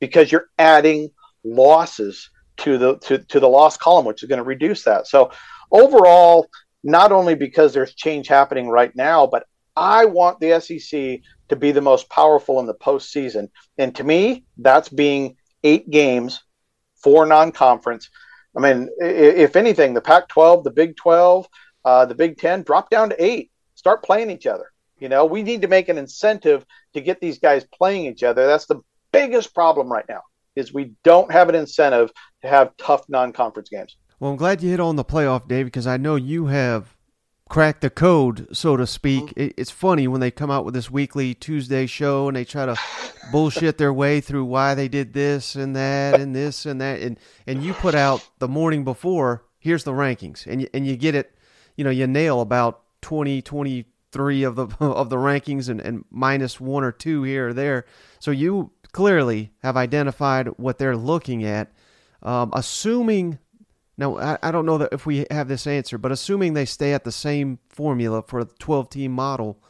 [0.00, 1.08] because you're adding
[1.44, 5.06] losses to the to, to the loss column, which is going to reduce that.
[5.06, 5.32] So
[5.70, 6.46] overall,
[6.84, 9.46] not only because there's change happening right now, but
[9.76, 13.48] I want the SEC to be the most powerful in the postseason.
[13.78, 16.42] And to me, that's being eight games,
[17.02, 18.10] four non conference.
[18.54, 21.46] I mean, if anything, the Pac 12, the Big 12,
[21.86, 24.70] uh, the Big 10 drop down to eight, start playing each other.
[25.00, 28.46] You know, we need to make an incentive to get these guys playing each other.
[28.46, 28.80] That's the
[29.12, 30.22] biggest problem right now
[30.56, 33.96] is we don't have an incentive to have tough non-conference games.
[34.18, 36.96] Well, I'm glad you hit on the playoff, Dave, because I know you have
[37.48, 39.26] cracked the code, so to speak.
[39.26, 39.54] Mm-hmm.
[39.56, 42.76] It's funny when they come out with this weekly Tuesday show and they try to
[43.32, 47.18] bullshit their way through why they did this and that and this and that, and
[47.46, 49.44] and you put out the morning before.
[49.60, 51.34] Here's the rankings, and you, and you get it.
[51.76, 53.42] You know, you nail about 20,
[54.12, 57.84] 23 of the of the rankings, and, and minus one or two here or there.
[58.18, 61.72] So you clearly have identified what they're looking at.
[62.22, 63.38] Um, assuming
[63.96, 66.92] now, I, I don't know that if we have this answer, but assuming they stay
[66.92, 69.60] at the same formula for the 12 team model,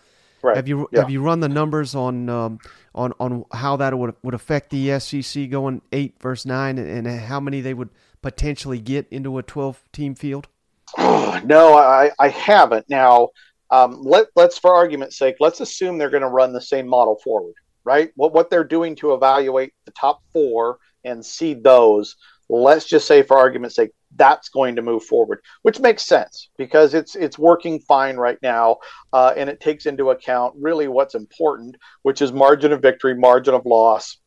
[0.42, 0.56] right.
[0.56, 1.00] have you yeah.
[1.00, 2.58] have you run the numbers on um,
[2.94, 7.20] on on how that would would affect the SEC going eight versus nine, and, and
[7.20, 7.90] how many they would
[8.22, 10.48] potentially get into a 12 team field?
[10.98, 12.88] no, I, I haven't.
[12.88, 13.28] Now,
[13.70, 17.18] um, let let's for argument's sake, let's assume they're going to run the same model
[17.22, 17.54] forward,
[17.84, 18.10] right?
[18.16, 22.16] What what they're doing to evaluate the top four and seed those
[22.48, 26.94] let's just say for argument's sake that's going to move forward which makes sense because
[26.94, 28.76] it's it's working fine right now
[29.12, 33.54] uh, and it takes into account really what's important which is margin of victory margin
[33.54, 34.18] of loss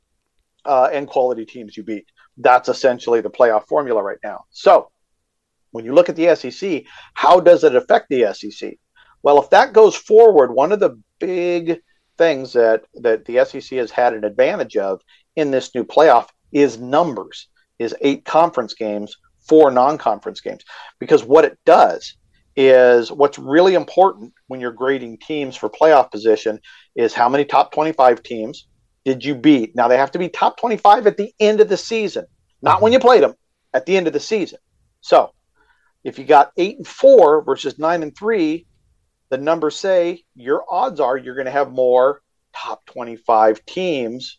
[0.65, 2.05] uh, and quality teams you beat.
[2.37, 4.45] That's essentially the playoff formula right now.
[4.51, 4.91] So
[5.71, 6.83] when you look at the sec
[7.15, 8.73] how does it affect the sec
[9.23, 11.79] well if that goes forward one of the big
[12.17, 15.01] things that that the sec has had an advantage of
[15.35, 17.47] in this new playoff is numbers,
[17.79, 20.63] is eight conference games, four non conference games.
[20.99, 22.15] Because what it does
[22.55, 26.59] is what's really important when you're grading teams for playoff position
[26.95, 28.67] is how many top 25 teams
[29.05, 29.75] did you beat?
[29.75, 32.25] Now they have to be top 25 at the end of the season,
[32.61, 32.95] not when mm-hmm.
[32.95, 33.35] you played them,
[33.73, 34.59] at the end of the season.
[34.99, 35.31] So
[36.03, 38.67] if you got eight and four versus nine and three,
[39.31, 42.21] the numbers say your odds are you're going to have more
[42.53, 44.37] top 25 teams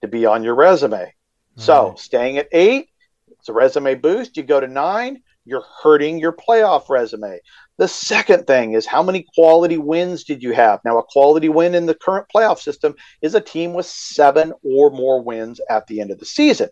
[0.00, 1.12] to be on your resume.
[1.56, 2.88] So staying at eight,
[3.28, 4.36] it's a resume boost.
[4.36, 7.40] You go to nine, you're hurting your playoff resume.
[7.76, 10.80] The second thing is how many quality wins did you have?
[10.84, 14.90] Now, a quality win in the current playoff system is a team with seven or
[14.90, 16.68] more wins at the end of the season.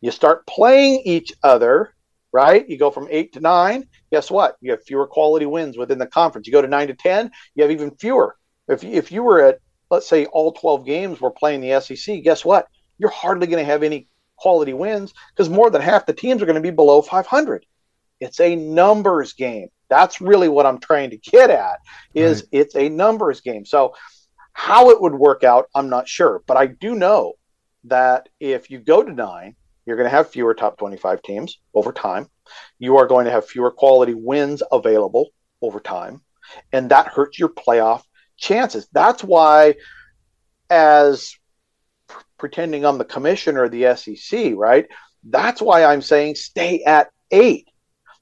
[0.00, 1.94] You start playing each other,
[2.32, 2.68] right?
[2.68, 3.88] You go from eight to nine.
[4.10, 4.56] Guess what?
[4.60, 6.46] You have fewer quality wins within the conference.
[6.46, 8.36] You go to nine to 10, you have even fewer.
[8.68, 9.60] If, if you were at,
[9.90, 12.68] let's say, all 12 games were playing the SEC, guess what?
[12.98, 16.46] You're hardly going to have any quality wins because more than half the teams are
[16.46, 17.64] going to be below 500.
[18.20, 19.68] It's a numbers game.
[19.88, 21.78] That's really what I'm trying to get at
[22.14, 22.48] is right.
[22.52, 23.64] it's a numbers game.
[23.64, 23.94] So
[24.52, 27.34] how it would work out, I'm not sure, but I do know
[27.84, 29.54] that if you go to 9,
[29.88, 32.28] you're going to have fewer top 25 teams over time.
[32.78, 35.30] You are going to have fewer quality wins available
[35.62, 36.22] over time,
[36.72, 38.02] and that hurts your playoff
[38.36, 38.88] chances.
[38.92, 39.74] That's why
[40.70, 41.34] as
[42.38, 44.86] pretending I'm the commissioner of the SEC, right?
[45.24, 47.66] That's why I'm saying stay at 8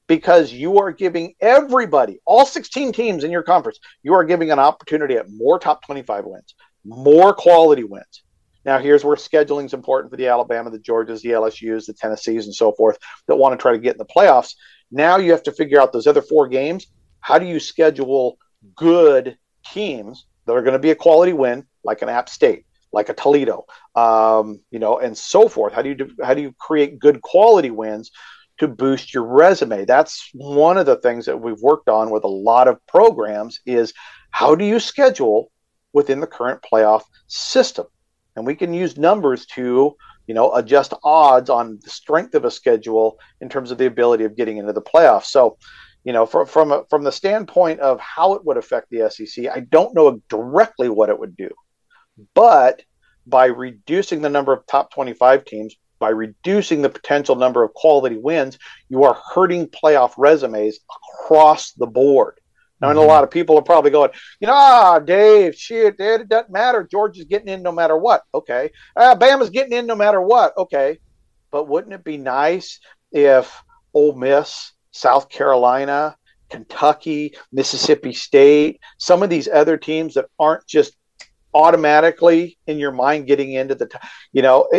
[0.07, 4.59] because you are giving everybody, all 16 teams in your conference, you are giving an
[4.59, 8.23] opportunity at more top 25 wins, more quality wins.
[8.67, 12.45] Now, here's where scheduling is important for the Alabama, the Georgias, the LSUs, the Tennessees,
[12.45, 14.55] and so forth that want to try to get in the playoffs.
[14.91, 16.87] Now you have to figure out those other four games.
[17.21, 18.37] How do you schedule
[18.75, 23.07] good teams that are going to be a quality win, like an App State, like
[23.07, 25.71] a Toledo, um, you know, and so forth?
[25.71, 28.11] How do you how do you create good quality wins
[28.57, 29.85] to boost your resume.
[29.85, 33.93] That's one of the things that we've worked on with a lot of programs is
[34.31, 35.51] how do you schedule
[35.93, 37.85] within the current playoff system?
[38.37, 39.97] And we can use numbers to,
[40.27, 44.25] you know, adjust odds on the strength of a schedule in terms of the ability
[44.25, 45.25] of getting into the playoffs.
[45.25, 45.57] So,
[46.03, 49.47] you know, from from a, from the standpoint of how it would affect the SEC,
[49.47, 51.49] I don't know directly what it would do,
[52.35, 52.83] but
[53.25, 58.17] by reducing the number of top 25 teams, by reducing the potential number of quality
[58.17, 62.39] wins, you are hurting playoff resumes across the board.
[62.79, 62.99] Now, mm-hmm.
[62.99, 66.87] a lot of people are probably going, you know, ah, Dave, shit, it doesn't matter.
[66.89, 68.23] Georgia's getting in no matter what.
[68.33, 68.71] Okay.
[68.95, 70.53] Ah, Bama's getting in no matter what.
[70.57, 70.99] Okay.
[71.51, 72.79] But wouldn't it be nice
[73.11, 73.63] if
[73.93, 76.15] Ole Miss, South Carolina,
[76.49, 80.95] Kentucky, Mississippi State, some of these other teams that aren't just
[81.53, 83.89] automatically in your mind getting into the,
[84.33, 84.69] you know,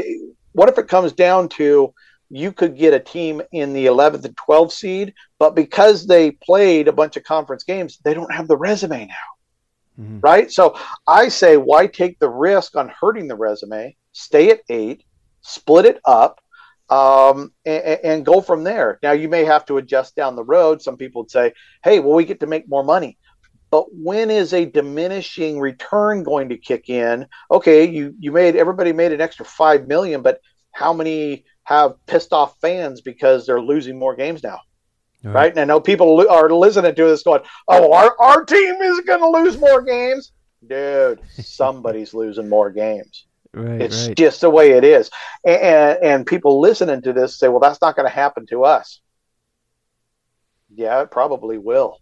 [0.53, 1.93] what if it comes down to
[2.31, 6.89] you could get a team in the 11th and 12th seed, but because they played
[6.89, 9.15] a bunch of conference games, they don't have the resume now.
[10.01, 10.21] Mm-hmm.
[10.21, 10.51] Right.
[10.51, 13.97] So I say, why take the risk on hurting the resume?
[14.13, 15.03] Stay at eight,
[15.41, 16.41] split it up,
[16.89, 18.99] um, and, and, go from there.
[19.03, 20.81] Now, you may have to adjust down the road.
[20.81, 21.53] Some people would say,
[21.85, 23.19] hey, well, we get to make more money.
[23.71, 27.27] But when is a diminishing return going to kick in?
[27.51, 30.41] Okay, you you made everybody made an extra five million, but
[30.73, 34.59] how many have pissed off fans because they're losing more games now?
[35.23, 35.35] Right.
[35.35, 35.51] right?
[35.51, 39.21] And I know people are listening to this going, "Oh, our our team is going
[39.21, 40.33] to lose more games."
[40.67, 43.27] Dude, somebody's losing more games.
[43.53, 44.17] Right, it's right.
[44.17, 45.11] just the way it is.
[45.45, 49.01] And, and people listening to this say, "Well, that's not going to happen to us."
[50.75, 51.99] Yeah, it probably will.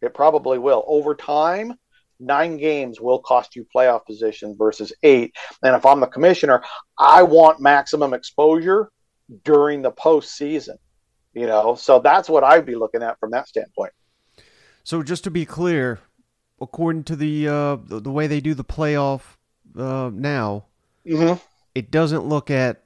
[0.00, 0.84] It probably will.
[0.86, 1.74] Over time,
[2.20, 5.34] nine games will cost you playoff position versus eight.
[5.64, 6.62] And if I'm the commissioner,
[6.96, 8.92] I want maximum exposure
[9.44, 10.78] during the postseason.
[11.34, 13.92] You know, so that's what I'd be looking at from that standpoint.
[14.82, 16.00] So just to be clear,
[16.60, 19.20] according to the uh, the, the way they do the playoff
[19.78, 20.64] uh, now,
[21.06, 21.40] mm-hmm.
[21.74, 22.82] it doesn't look at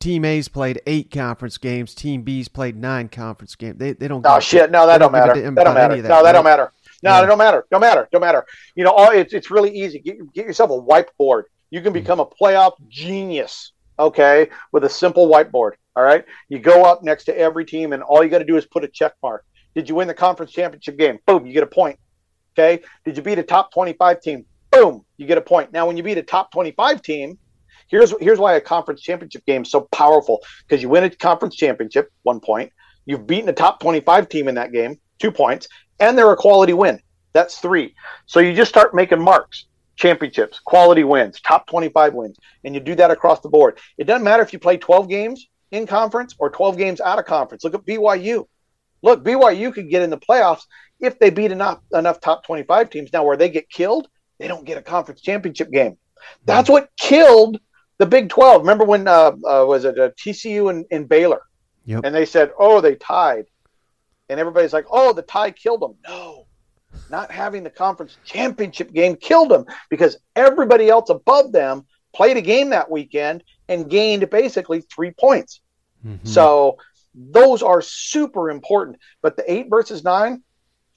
[0.00, 1.94] Team A's played eight conference games.
[1.94, 3.78] Team B's played nine conference games.
[3.78, 4.24] They, they don't.
[4.26, 4.70] Oh shit!
[4.70, 5.34] No, that don't matter.
[5.34, 6.02] That don't matter.
[6.02, 6.32] That, no, that right?
[6.32, 6.72] don't matter.
[7.02, 7.24] No, yeah.
[7.24, 7.66] it don't matter.
[7.70, 8.08] Don't matter.
[8.10, 8.46] Don't matter.
[8.74, 10.00] You know, all it's it's really easy.
[10.00, 11.44] Get, get yourself a whiteboard.
[11.70, 13.72] You can become a playoff genius.
[13.98, 15.72] Okay, with a simple whiteboard.
[15.96, 16.24] All right.
[16.48, 18.84] You go up next to every team, and all you got to do is put
[18.84, 19.44] a check mark.
[19.74, 21.18] Did you win the conference championship game?
[21.26, 21.98] Boom, you get a point.
[22.58, 22.82] Okay.
[23.04, 24.44] Did you beat a top twenty-five team?
[24.70, 25.72] Boom, you get a point.
[25.72, 27.38] Now, when you beat a top twenty-five team,
[27.88, 31.54] Here's here's why a conference championship game is so powerful because you win a conference
[31.56, 32.72] championship, one point.
[33.06, 35.68] You've beaten a top 25 team in that game, two points,
[36.00, 37.00] and they're a quality win.
[37.34, 37.94] That's three.
[38.26, 39.66] So you just start making marks.
[39.96, 43.78] Championships, quality wins, top 25 wins, and you do that across the board.
[43.98, 47.26] It doesn't matter if you play 12 games in conference or 12 games out of
[47.26, 47.64] conference.
[47.64, 48.46] Look at BYU.
[49.02, 50.62] Look, BYU could get in the playoffs
[51.00, 53.12] if they beat enough enough top 25 teams.
[53.12, 55.98] Now, where they get killed, they don't get a conference championship game.
[56.44, 57.58] That's what killed
[57.98, 58.62] the Big 12.
[58.62, 61.42] Remember when uh, uh, was it uh, TCU and, and Baylor?
[61.84, 62.00] Yep.
[62.04, 63.44] And they said, "Oh, they tied,"
[64.30, 66.46] and everybody's like, "Oh, the tie killed them." No,
[67.10, 72.42] not having the conference championship game killed them because everybody else above them played a
[72.42, 75.60] game that weekend and gained basically three points.
[76.06, 76.26] Mhm.
[76.26, 76.78] So
[77.14, 78.98] those are super important.
[79.22, 80.42] But the eight versus nine,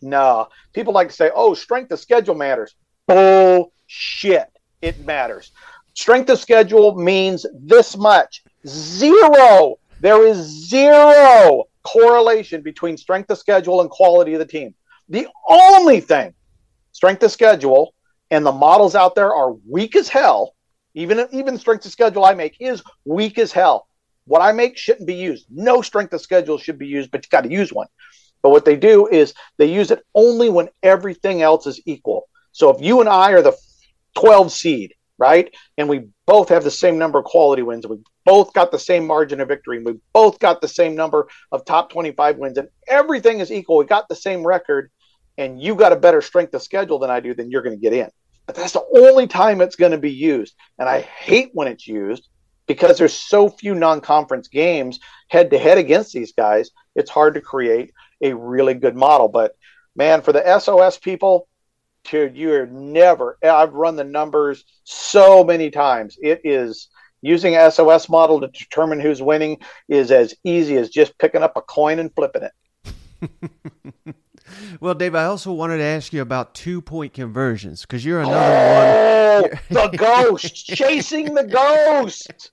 [0.01, 0.47] no.
[0.73, 2.75] People like to say, "Oh, strength of schedule matters."
[3.07, 4.49] Bullshit.
[4.81, 5.51] It matters.
[5.95, 8.43] Strength of schedule means this much.
[8.67, 9.79] Zero.
[9.99, 10.37] There is
[10.69, 14.75] zero correlation between strength of schedule and quality of the team.
[15.09, 16.33] The only thing
[16.91, 17.93] strength of schedule
[18.31, 20.53] and the models out there are weak as hell.
[20.93, 23.87] Even even strength of schedule I make is weak as hell.
[24.25, 25.45] What I make shouldn't be used.
[25.49, 27.87] No strength of schedule should be used, but you got to use one.
[28.41, 32.27] But what they do is they use it only when everything else is equal.
[32.51, 33.55] So if you and I are the
[34.15, 38.53] 12 seed, right, and we both have the same number of quality wins, we both
[38.53, 41.91] got the same margin of victory, and we both got the same number of top
[41.91, 44.91] 25 wins, and everything is equal, we got the same record,
[45.37, 47.81] and you got a better strength of schedule than I do, then you're going to
[47.81, 48.09] get in.
[48.45, 50.55] But that's the only time it's going to be used.
[50.79, 52.27] And I hate when it's used
[52.65, 56.71] because there's so few non-conference games head to head against these guys.
[56.95, 59.27] It's hard to create a really good model.
[59.27, 59.55] But
[59.95, 61.47] man, for the SOS people,
[62.05, 63.37] dude, you're never.
[63.43, 66.17] I've run the numbers so many times.
[66.21, 66.87] It is
[67.21, 69.57] using SOS model to determine who's winning
[69.89, 74.15] is as easy as just picking up a coin and flipping it.
[74.79, 78.35] Well, Dave, I also wanted to ask you about two point conversions because you're another
[78.37, 79.59] one.
[79.73, 82.51] Oh, the ghost chasing the ghost.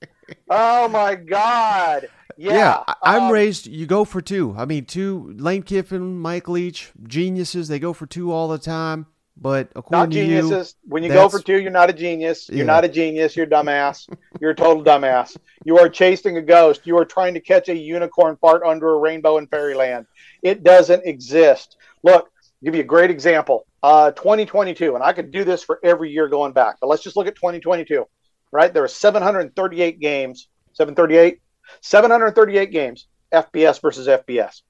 [0.50, 2.08] Oh my god.
[2.36, 2.54] one.
[2.54, 3.66] Yeah, I- I'm um, raised.
[3.66, 4.54] You go for two.
[4.58, 5.34] I mean, two.
[5.38, 7.68] Lane Kiffin, Mike Leach, geniuses.
[7.68, 9.06] They go for two all the time.
[9.36, 10.76] But according not you, geniuses.
[10.84, 12.48] when you go for two, you're not a genius.
[12.48, 12.64] You're Yeah.
[12.64, 13.36] not a genius.
[13.36, 14.08] You're a dumbass.
[14.40, 15.36] you're a total dumbass.
[15.64, 16.82] You are chasing a ghost.
[16.86, 20.06] You are trying to catch a unicorn fart under a rainbow in fairyland.
[20.42, 21.76] It doesn't exist.
[22.02, 23.66] Look, I'll give you a great example.
[23.82, 27.16] Uh, 2022, and I could do this for every year going back, but let's just
[27.16, 28.06] look at 2022.
[28.52, 30.48] Right, there are 738 games.
[30.74, 31.40] 738,
[31.80, 33.08] 738 games.
[33.32, 34.62] FBS versus FBS.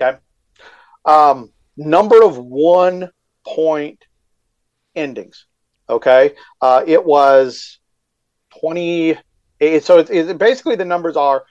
[0.00, 0.18] Okay.
[1.04, 3.10] Um, number of one
[3.46, 4.04] point
[4.94, 5.46] endings.
[5.88, 6.34] Okay.
[6.60, 7.78] Uh, it was
[8.60, 9.18] 20.
[9.60, 11.44] eh, So it's, it's basically the numbers are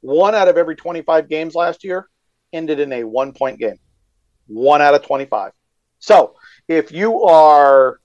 [0.00, 2.08] one out of every 25 games last year
[2.52, 3.78] ended in a one point game.
[4.46, 5.52] One out of 25.
[5.98, 6.34] So
[6.68, 8.00] if you are,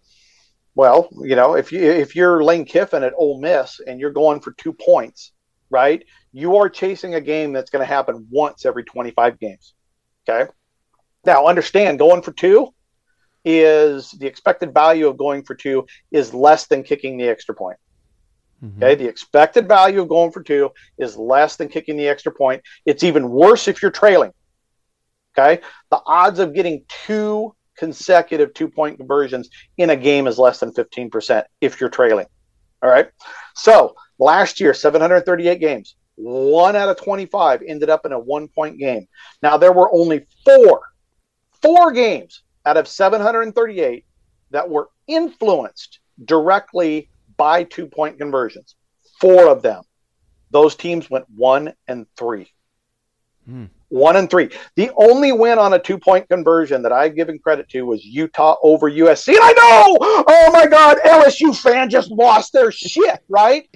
[0.76, 4.40] well, you know, if you if you're Lane Kiffin at Ole Miss and you're going
[4.40, 5.34] for two points,
[5.70, 6.04] right?
[6.32, 9.74] You are chasing a game that's going to happen once every 25 games.
[10.30, 10.52] Okay.
[11.26, 12.74] Now understand going for two
[13.50, 17.78] is the expected value of going for two is less than kicking the extra point.
[18.62, 18.78] Mhm.
[18.78, 22.62] Okay, the expected value of going for two is less than kicking the extra point.
[22.86, 24.34] It's even worse if you're trailing.
[25.38, 30.60] Okay, the odds of getting two consecutive two point conversions in a game is less
[30.60, 32.26] than 15% if you're trailing.
[32.84, 33.08] All right,
[33.56, 38.78] so last year, 738 games, one out of 25 ended up in a one point
[38.78, 39.08] game.
[39.42, 40.82] Now, there were only four,
[41.62, 44.06] four games out of 738
[44.52, 48.76] that were influenced directly by two point conversions.
[49.22, 49.84] Four of them.
[50.52, 52.52] Those teams went one and three.
[53.46, 53.66] Hmm.
[53.88, 54.50] One and three.
[54.76, 58.58] The only win on a two point conversion that I've given credit to was Utah
[58.62, 59.30] over USC.
[59.30, 59.98] And I know,
[60.28, 63.70] oh my God, LSU fan just lost their shit, right?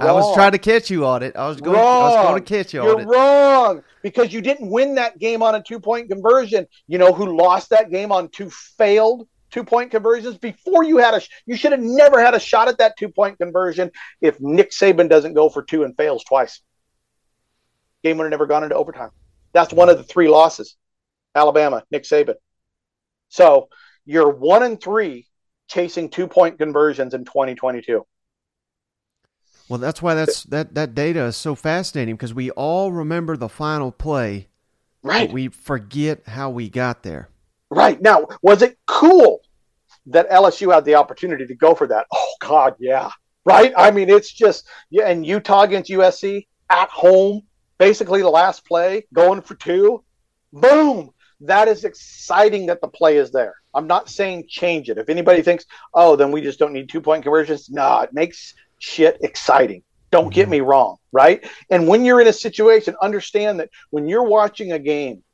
[0.00, 1.36] I was trying to catch you on it.
[1.36, 1.76] I was going.
[1.76, 3.06] I was going to catch you You're on it.
[3.06, 6.66] wrong because you didn't win that game on a two point conversion.
[6.86, 11.14] You know who lost that game on two failed two point conversions before you had
[11.14, 14.72] a you should have never had a shot at that two point conversion if Nick
[14.72, 16.60] Saban doesn't go for two and fails twice.
[18.02, 19.10] Game would have never gone into overtime.
[19.52, 20.76] That's one of the three losses.
[21.34, 22.34] Alabama, Nick Saban.
[23.28, 23.68] So
[24.04, 25.26] you're one and three
[25.68, 28.04] chasing two point conversions in 2022.
[29.68, 33.48] Well, that's why that's that that data is so fascinating because we all remember the
[33.48, 34.48] final play,
[35.02, 35.32] Right.
[35.32, 37.28] we forget how we got there.
[37.70, 38.00] Right.
[38.00, 39.40] Now, was it cool
[40.06, 42.06] that LSU had the opportunity to go for that?
[42.12, 43.10] Oh, God, yeah.
[43.46, 43.72] Right?
[43.76, 47.42] I mean, it's just, yeah, and Utah against USC at home,
[47.78, 50.02] basically the last play, going for two.
[50.52, 51.10] Boom.
[51.40, 53.54] that is exciting that the play is there.
[53.74, 54.98] I'm not saying change it.
[54.98, 58.54] If anybody thinks, oh, then we just don't need two point conversions, no, it makes
[58.84, 59.82] shit exciting.
[60.10, 60.52] Don't get mm-hmm.
[60.52, 61.44] me wrong, right?
[61.70, 65.24] And when you're in a situation, understand that when you're watching a game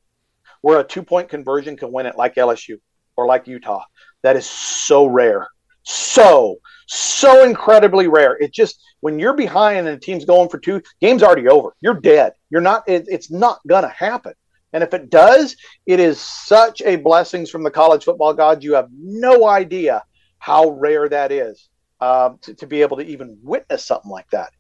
[0.63, 2.77] where a two point conversion can win it, like LSU
[3.17, 3.85] or like Utah,
[4.23, 5.49] that is so rare.
[5.83, 8.37] So, so incredibly rare.
[8.39, 11.75] It just, when you're behind and the team's going for two, game's already over.
[11.81, 12.35] You're dead.
[12.51, 14.35] You're not, it, it's not going to happen.
[14.73, 18.65] And if it does, it is such a blessings from the college football gods.
[18.65, 20.05] You have no idea
[20.39, 21.70] how rare that is
[22.01, 24.51] uh, to, to be able to even witness something like that.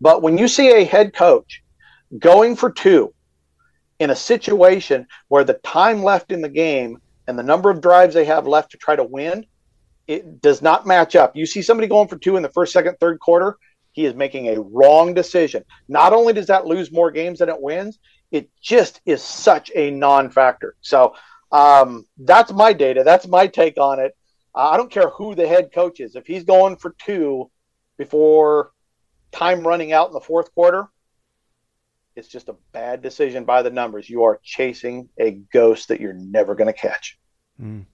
[0.00, 1.62] But when you see a head coach
[2.18, 3.14] going for two
[3.98, 8.14] in a situation where the time left in the game and the number of drives
[8.14, 9.44] they have left to try to win,
[10.06, 11.36] it does not match up.
[11.36, 13.58] You see somebody going for two in the first, second, third quarter,
[13.92, 15.64] he is making a wrong decision.
[15.88, 17.98] Not only does that lose more games than it wins,
[18.30, 20.76] it just is such a non-factor.
[20.80, 21.14] So
[21.52, 23.02] um, that's my data.
[23.04, 24.16] That's my take on it.
[24.58, 26.16] Uh, I don't care who the head coach is.
[26.16, 27.48] If he's going for two
[27.96, 28.72] before
[29.30, 30.88] time running out in the fourth quarter,
[32.16, 34.10] it's just a bad decision by the numbers.
[34.10, 37.20] You are chasing a ghost that you're never going to catch.
[37.62, 37.86] Mm.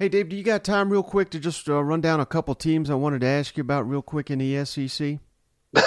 [0.00, 2.56] Hey, Dave, do you got time real quick to just uh, run down a couple
[2.56, 5.20] teams I wanted to ask you about real quick in the SEC?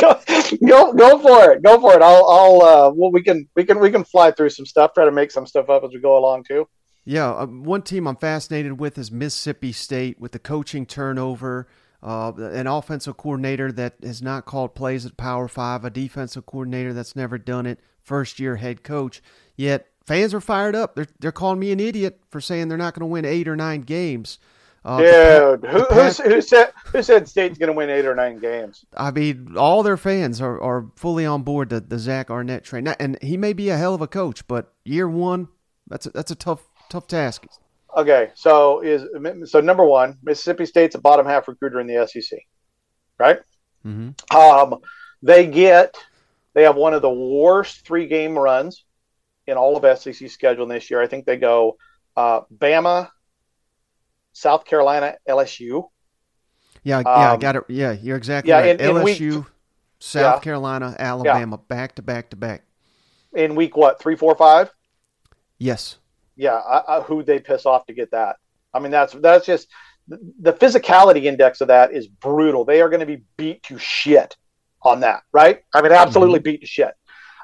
[0.00, 0.20] go,
[0.66, 1.62] go, go for it.
[1.62, 2.02] Go for it.
[2.02, 5.04] I'll, I'll, uh, well, we can, we can, we can fly through some stuff, try
[5.04, 6.66] to make some stuff up as we go along too.
[7.06, 7.30] Yeah.
[7.30, 11.68] Uh, one team I'm fascinated with is Mississippi State with the coaching turnover,
[12.02, 16.92] uh, an offensive coordinator that has not called plays at Power Five, a defensive coordinator
[16.92, 19.22] that's never done it, first year head coach.
[19.56, 20.96] Yet fans are fired up.
[20.96, 23.56] They're, they're calling me an idiot for saying they're not going to win eight or
[23.56, 24.38] nine games.
[24.84, 28.38] Uh, Dude, who, who, who, said who said State's going to win eight or nine
[28.38, 28.84] games?
[28.96, 32.86] I mean, all their fans are, are fully on board the, the Zach Arnett train,
[32.86, 35.48] and he may be a hell of a coach, but year one,
[35.88, 37.46] that's a, that's a tough tough task.
[37.96, 39.04] Okay, so is
[39.50, 42.38] so number one, Mississippi State's a bottom half recruiter in the SEC,
[43.18, 43.38] right?
[43.86, 44.36] Mm-hmm.
[44.36, 44.80] Um,
[45.22, 45.96] they get
[46.54, 48.84] they have one of the worst three game runs
[49.46, 51.00] in all of SEC schedule this year.
[51.00, 51.76] I think they go
[52.16, 53.10] uh, Bama,
[54.32, 55.88] South Carolina, LSU.
[56.82, 57.64] Yeah, yeah, um, I got it.
[57.68, 58.78] Yeah, you're exactly yeah, right.
[58.78, 59.44] LSU, week,
[59.98, 60.40] South yeah.
[60.40, 61.74] Carolina, Alabama, yeah.
[61.74, 62.62] back to back to back.
[63.34, 64.00] In week what?
[64.00, 64.72] Three, four, five.
[65.58, 65.98] Yes.
[66.36, 68.36] Yeah, I, I, who they piss off to get that?
[68.74, 69.68] I mean, that's that's just
[70.08, 72.64] the physicality index of that is brutal.
[72.64, 74.36] They are going to be beat to shit
[74.82, 75.62] on that, right?
[75.74, 76.44] I mean, absolutely mm-hmm.
[76.44, 76.94] beat to shit.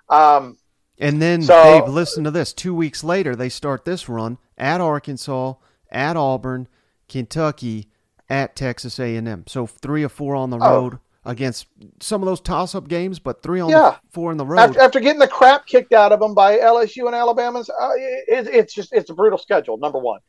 [0.09, 0.59] Um,
[0.99, 2.53] and then, so, Dave, listen to this.
[2.53, 5.55] Two weeks later, they start this run at Arkansas,
[5.90, 6.68] at Auburn,
[7.09, 7.88] Kentucky,
[8.28, 9.45] at Texas A&M.
[9.47, 10.70] So three or four on the oh.
[10.70, 11.01] road oh.
[11.25, 11.66] Against
[12.01, 13.97] some of those toss-up games, but three on yeah.
[14.03, 14.59] the, four in the road.
[14.59, 18.49] After, after, getting the crap kicked out of them by LSU and Alabama's, uh, it,
[18.49, 19.77] it's just it's a brutal schedule.
[19.79, 20.20] Number one.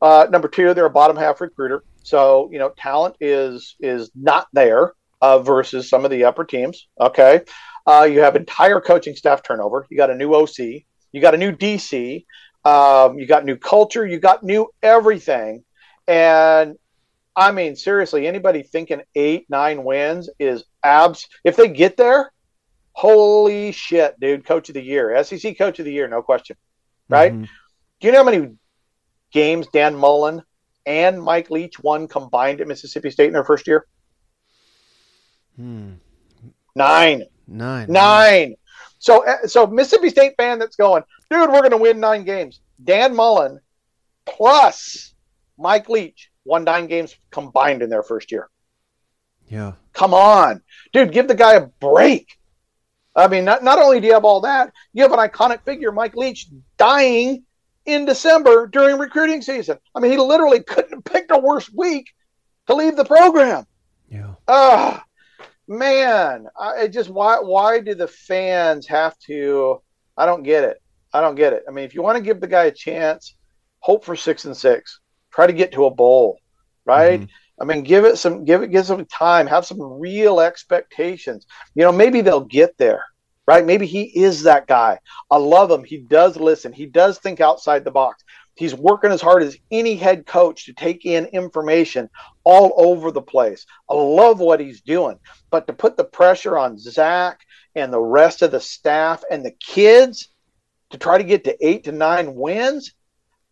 [0.00, 4.46] Uh, number two, they're a bottom half recruiter, so you know talent is is not
[4.52, 6.86] there uh, versus some of the upper teams.
[7.00, 7.40] Okay,
[7.84, 9.86] uh, you have entire coaching staff turnover.
[9.90, 10.58] You got a new OC.
[11.10, 12.24] You got a new DC.
[12.64, 14.06] Um, you got new culture.
[14.06, 15.64] You got new everything.
[16.06, 16.76] And
[17.38, 21.28] I mean, seriously, anybody thinking eight, nine wins is abs.
[21.44, 22.32] If they get there,
[22.90, 26.56] holy shit, dude, coach of the year, SEC coach of the year, no question.
[27.08, 27.32] Right?
[27.32, 27.44] Mm-hmm.
[28.00, 28.54] Do you know how many
[29.30, 30.42] games Dan Mullen
[30.84, 33.86] and Mike Leach won combined at Mississippi State in their first year?
[35.54, 35.92] Hmm.
[36.74, 37.22] Nine.
[37.46, 37.86] Nine.
[37.88, 38.56] Nine.
[38.98, 42.60] So, eh, so Mississippi State fan that's going, dude, we're going to win nine games.
[42.82, 43.60] Dan Mullen
[44.26, 45.14] plus
[45.56, 48.48] Mike Leach won nine games combined in their first year.
[49.48, 49.72] Yeah.
[49.92, 50.62] Come on.
[50.92, 52.38] Dude, give the guy a break.
[53.14, 55.92] I mean, not, not only do you have all that, you have an iconic figure,
[55.92, 56.46] Mike Leach,
[56.76, 57.44] dying
[57.84, 59.78] in December during recruiting season.
[59.94, 62.08] I mean, he literally couldn't have picked a worse week
[62.66, 63.66] to leave the program.
[64.08, 64.34] Yeah.
[64.46, 65.04] Ah,
[65.66, 69.82] man, I just why why do the fans have to?
[70.16, 70.80] I don't get it.
[71.12, 71.64] I don't get it.
[71.68, 73.34] I mean, if you want to give the guy a chance,
[73.80, 75.00] hope for six and six
[75.32, 76.38] try to get to a bowl,
[76.84, 77.20] right?
[77.20, 77.60] Mm-hmm.
[77.60, 81.46] I mean, give it some, give it, give some time, have some real expectations.
[81.74, 83.04] You know, maybe they'll get there,
[83.46, 83.64] right?
[83.66, 85.00] Maybe he is that guy.
[85.30, 85.82] I love him.
[85.82, 86.72] He does listen.
[86.72, 88.22] He does think outside the box.
[88.54, 92.10] He's working as hard as any head coach to take in information
[92.42, 93.66] all over the place.
[93.88, 95.18] I love what he's doing.
[95.50, 97.40] But to put the pressure on Zach
[97.76, 100.28] and the rest of the staff and the kids
[100.90, 102.94] to try to get to eight to nine wins,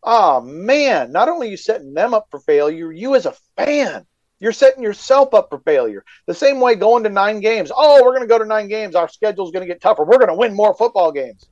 [0.07, 4.07] oh man, not only you setting them up for failure, you as a fan,
[4.38, 6.04] you're setting yourself up for failure.
[6.26, 7.72] The same way going to nine games.
[7.74, 8.94] Oh, we're going to go to nine games.
[8.94, 10.04] Our schedule's going to get tougher.
[10.04, 11.44] We're going to win more football games.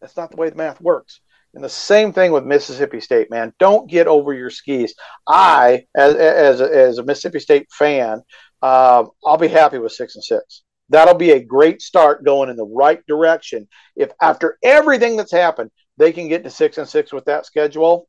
[0.00, 1.20] That's not the way the math works.
[1.54, 3.52] And the same thing with Mississippi State, man.
[3.58, 4.94] Don't get over your skis.
[5.26, 8.22] I, as as a, as a Mississippi State fan,
[8.60, 10.62] uh, I'll be happy with six and six.
[10.90, 13.68] That'll be a great start going in the right direction.
[13.96, 18.08] If after everything that's happened, they can get to six and six with that schedule,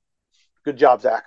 [0.64, 1.26] good job, Zach.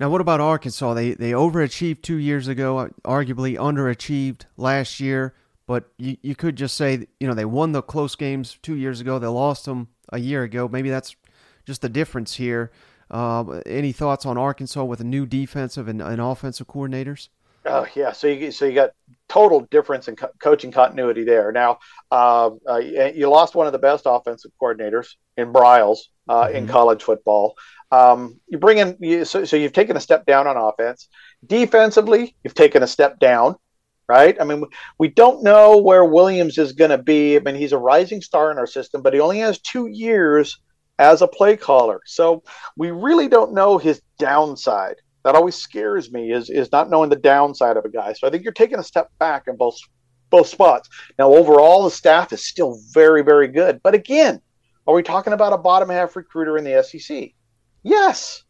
[0.00, 0.94] Now, what about Arkansas?
[0.94, 5.34] They they overachieved two years ago, arguably underachieved last year.
[5.66, 9.00] But you, you could just say, you know, they won the close games two years
[9.00, 9.18] ago.
[9.18, 10.68] They lost them a year ago.
[10.68, 11.16] Maybe that's
[11.64, 12.70] just the difference here.
[13.10, 17.28] Uh, any thoughts on Arkansas with a new defensive and, and offensive coordinators?
[17.64, 18.90] Oh yeah, so you so you got
[19.34, 21.50] total difference in co- coaching continuity there.
[21.50, 21.78] Now,
[22.12, 26.56] uh, uh, you lost one of the best offensive coordinators in Briles uh, mm-hmm.
[26.56, 27.56] in college football.
[27.90, 31.08] Um, you bring in you, so, so you've taken a step down on offense.
[31.44, 33.56] Defensively, you've taken a step down
[34.06, 34.36] right?
[34.38, 34.62] I mean,
[34.98, 37.36] we don't know where Williams is going to be.
[37.36, 40.60] I mean, he's a rising star in our system, but he only has two years
[40.98, 42.00] as a play caller.
[42.04, 42.42] So
[42.76, 44.96] we really don't know his downside.
[45.24, 48.12] That always scares me is is not knowing the downside of a guy.
[48.12, 49.78] So I think you're taking a step back in both
[50.30, 50.88] both spots.
[51.18, 53.80] Now overall the staff is still very very good.
[53.82, 54.40] But again,
[54.86, 57.30] are we talking about a bottom half recruiter in the SEC?
[57.82, 58.44] Yes,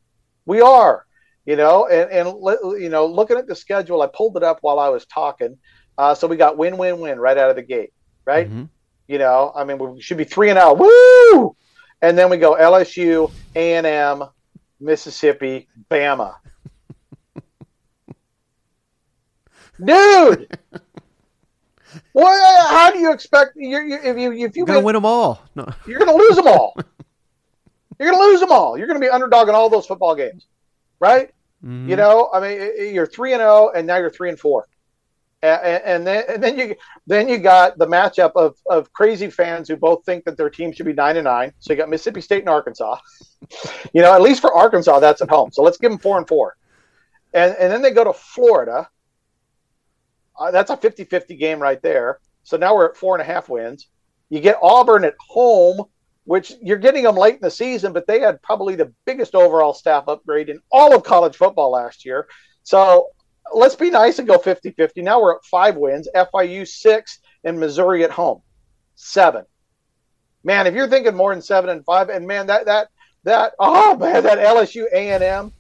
[0.47, 1.07] we are.
[1.47, 4.79] You know, and and you know, looking at the schedule, I pulled it up while
[4.79, 5.59] I was talking.
[5.97, 7.93] Uh, so we got win win win right out of the gate,
[8.25, 8.49] right?
[8.49, 8.65] Mm-hmm.
[9.07, 10.79] You know, I mean, we should be three and out.
[10.79, 11.55] Woo!
[12.01, 14.25] And then we go LSU, A and M,
[14.81, 16.35] Mississippi, Bama.
[19.83, 20.59] Dude,
[22.13, 25.43] well, how do you expect you, you, if you if you gonna win them all?
[25.55, 25.67] No.
[25.87, 26.77] You're gonna lose them all.
[27.99, 28.79] you're gonna lose them all.
[28.79, 30.47] You're gonna be underdog in all those football games,
[31.01, 31.31] right?
[31.65, 31.91] Mm-hmm.
[31.91, 34.67] You know, I mean, you're three and zero, oh, and now you're three and four,
[35.43, 39.69] and, and, then and then you then you got the matchup of of crazy fans
[39.69, 41.53] who both think that their team should be nine and nine.
[41.59, 42.99] So you got Mississippi State and Arkansas.
[43.93, 45.51] you know, at least for Arkansas, that's at home.
[45.53, 46.57] So let's give them four and four,
[47.33, 48.89] and and then they go to Florida.
[50.39, 52.19] Uh, that's a 50-50 game right there.
[52.43, 53.89] So now we're at four and a half wins.
[54.29, 55.87] You get Auburn at home
[56.25, 59.75] which you're getting them late in the season, but they had probably the biggest overall
[59.75, 62.27] staff upgrade in all of college football last year.
[62.63, 63.09] So
[63.55, 65.03] let's be nice and go 50 50.
[65.03, 68.41] Now we're at five wins, FIU six, and Missouri at home
[68.95, 69.45] seven.
[70.43, 72.89] Man, if you're thinking more than seven and five, and man, that, that,
[73.25, 75.53] that, oh man, that LSU A&M,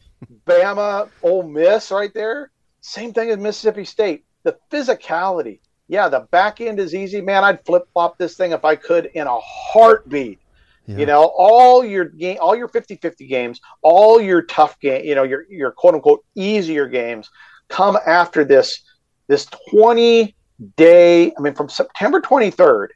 [0.47, 2.51] Bama, Ole Miss right there.
[2.81, 4.25] Same thing as Mississippi State.
[4.45, 5.61] The physicality.
[5.89, 7.21] Yeah, the back end is easy.
[7.21, 10.39] Man, I'd flip flop this thing if I could in a heartbeat.
[10.87, 10.97] Yeah.
[10.99, 15.23] You know, all your game, all your 50-50 games, all your tough game, you know,
[15.23, 17.31] your your quote unquote easier games
[17.69, 18.83] come after this
[19.27, 20.35] this 20
[20.77, 22.89] day, I mean from September 23rd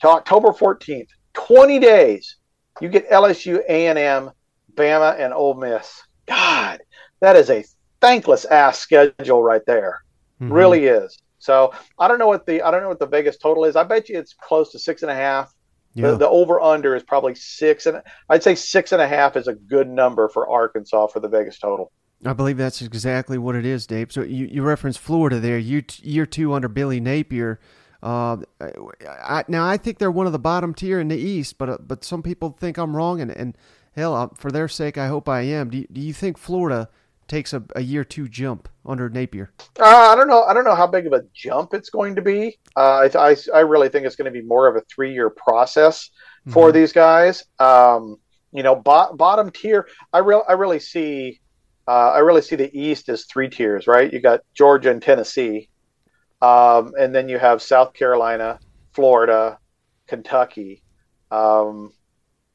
[0.00, 2.36] to October 14th, 20 days.
[2.80, 4.30] You get LSU, A&M,
[4.74, 6.02] Bama and Ole Miss.
[6.26, 6.80] God,
[7.20, 7.64] that is a
[8.00, 10.02] thankless ass schedule right there.
[10.42, 10.52] Mm-hmm.
[10.52, 11.18] Really is.
[11.38, 13.76] So I don't know what the I don't know what the Vegas total is.
[13.76, 15.54] I bet you it's close to six and a half.
[15.94, 16.12] Yeah.
[16.12, 19.46] The, the over under is probably six, and I'd say six and a half is
[19.46, 21.92] a good number for Arkansas for the Vegas total.
[22.24, 24.12] I believe that's exactly what it is, Dave.
[24.12, 27.60] So you, you referenced Florida there, You, year two under Billy Napier.
[28.02, 28.38] Uh,
[29.06, 31.78] I, now I think they're one of the bottom tier in the East, but uh,
[31.80, 33.56] but some people think I'm wrong, and and
[33.94, 35.70] hell, uh, for their sake, I hope I am.
[35.70, 36.88] Do you, do you think Florida
[37.28, 39.52] takes a, a year two jump under Napier?
[39.78, 40.42] Uh, I don't know.
[40.42, 42.58] I don't know how big of a jump it's going to be.
[42.76, 45.30] Uh, I, I, I really think it's going to be more of a three year
[45.30, 46.10] process
[46.50, 46.78] for mm-hmm.
[46.78, 47.44] these guys.
[47.58, 48.16] Um,
[48.52, 49.88] you know, bo- bottom tier.
[50.12, 51.40] I real I really see.
[51.88, 54.12] Uh, I really see the East as three tiers, right?
[54.12, 55.68] You got Georgia and Tennessee,
[56.40, 58.60] um, and then you have South Carolina,
[58.92, 59.58] Florida,
[60.06, 60.82] Kentucky.
[61.30, 61.92] Um,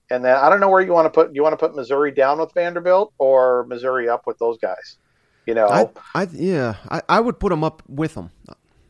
[0.10, 1.36] and then I don't know where you want to put.
[1.36, 4.98] You want to put Missouri down with Vanderbilt or Missouri up with those guys?
[5.46, 8.32] You know, I, I yeah, I, I would put them up with them.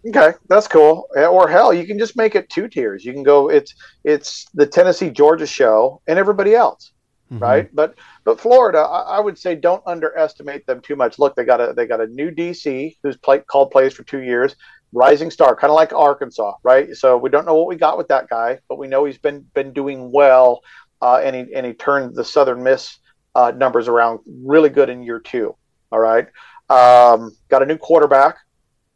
[0.07, 1.07] Okay, that's cool.
[1.15, 3.03] Or hell, you can just make it two tiers.
[3.03, 3.49] You can go.
[3.49, 6.91] It's it's the Tennessee Georgia show and everybody else,
[7.31, 7.43] mm-hmm.
[7.43, 7.75] right?
[7.75, 11.19] But but Florida, I, I, would say don't underestimate them too much.
[11.19, 14.21] Look, they got a they got a new DC who's played called plays for two
[14.21, 14.55] years,
[14.93, 16.95] rising star, kind of like Arkansas, right?
[16.95, 19.45] So we don't know what we got with that guy, but we know he's been
[19.53, 20.61] been doing well
[21.01, 22.97] uh, and he and he turned the Southern Miss
[23.35, 25.55] uh, numbers around really good in year two.
[25.91, 26.27] All right,
[26.69, 28.37] um, got a new quarterback.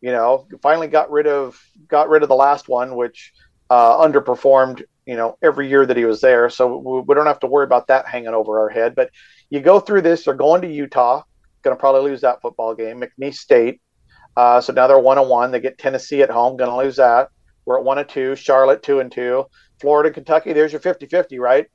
[0.02, 3.34] You know, finally got rid of got rid of the last one, which
[3.70, 4.84] uh, underperformed.
[5.06, 7.64] You know, every year that he was there, so we, we don't have to worry
[7.64, 8.94] about that hanging over our head.
[8.96, 9.10] But
[9.50, 10.26] you go through this.
[10.26, 11.24] They're going to Utah.
[11.64, 13.02] Going to probably lose that football game.
[13.02, 13.82] McNeese State.
[14.36, 15.52] Uh, so now they're one and one.
[15.52, 16.58] They get Tennessee at home.
[16.58, 17.30] Going to lose that.
[17.66, 18.36] We're at one and two.
[18.36, 19.46] Charlotte two and two.
[19.80, 21.68] Florida, Kentucky, there's your 50 50, right?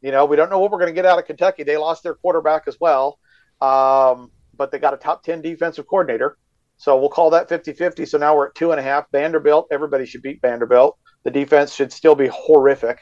[0.00, 1.64] You know, we don't know what we're going to get out of Kentucky.
[1.64, 3.18] They lost their quarterback as well,
[3.60, 6.36] um, but they got a top 10 defensive coordinator.
[6.76, 8.06] So we'll call that 50 50.
[8.06, 9.10] So now we're at two and a half.
[9.10, 10.96] Vanderbilt, everybody should beat Vanderbilt.
[11.24, 13.00] The defense should still be horrific.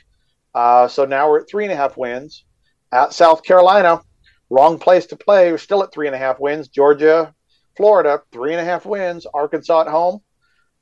[0.54, 2.44] Uh, so now we're at three and a half wins.
[2.90, 4.00] At South Carolina,
[4.48, 5.50] wrong place to play.
[5.50, 6.68] We're still at three and a half wins.
[6.68, 7.34] Georgia,
[7.76, 9.26] Florida, three and a half wins.
[9.26, 10.20] Arkansas at home.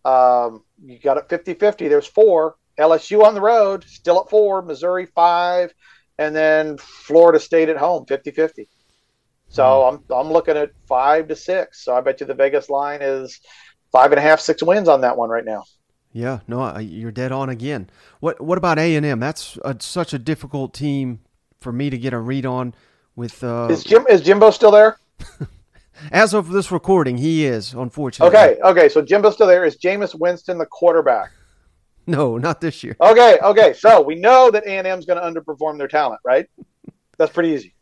[0.05, 1.89] Um, you got it 50 50.
[1.89, 2.55] There's four.
[2.79, 4.63] LSU on the road, still at four.
[4.63, 5.73] Missouri, five.
[6.19, 8.69] And then Florida State at home, 50 50.
[9.49, 10.13] So mm-hmm.
[10.13, 11.85] I'm, I'm looking at five to six.
[11.85, 13.41] So I bet you the Vegas line is
[13.93, 15.65] five and a half, six wins on that one right now.
[16.13, 17.91] Yeah, no, you're dead on again.
[18.21, 19.19] What what about A and M?
[19.19, 21.19] That's a, such a difficult team
[21.61, 22.73] for me to get a read on.
[23.17, 24.99] With uh, is Jim is Jimbo still there?
[26.13, 28.37] As of this recording, he is unfortunately.
[28.37, 28.89] Okay, okay.
[28.89, 29.65] So Jimbo's still there.
[29.65, 31.31] Is Jameis Winston the quarterback?
[32.09, 32.97] No, not this year.
[33.01, 33.73] Okay, okay.
[33.73, 36.47] So we know that A and M is going to underperform their talent, right?
[37.17, 37.75] That's pretty easy.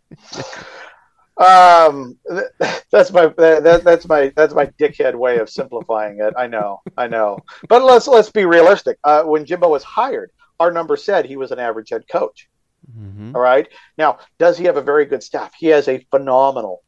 [1.38, 2.18] Um,
[2.90, 6.34] that's my that, that's my that's my dickhead way of simplifying it.
[6.36, 7.38] I know, I know.
[7.68, 8.98] But let's let's be realistic.
[9.02, 12.48] Uh, when Jimbo was hired, our number said he was an average head coach.
[12.96, 13.34] Mm-hmm.
[13.34, 13.68] All right.
[13.96, 15.52] Now, does he have a very good staff?
[15.58, 16.82] He has a phenomenal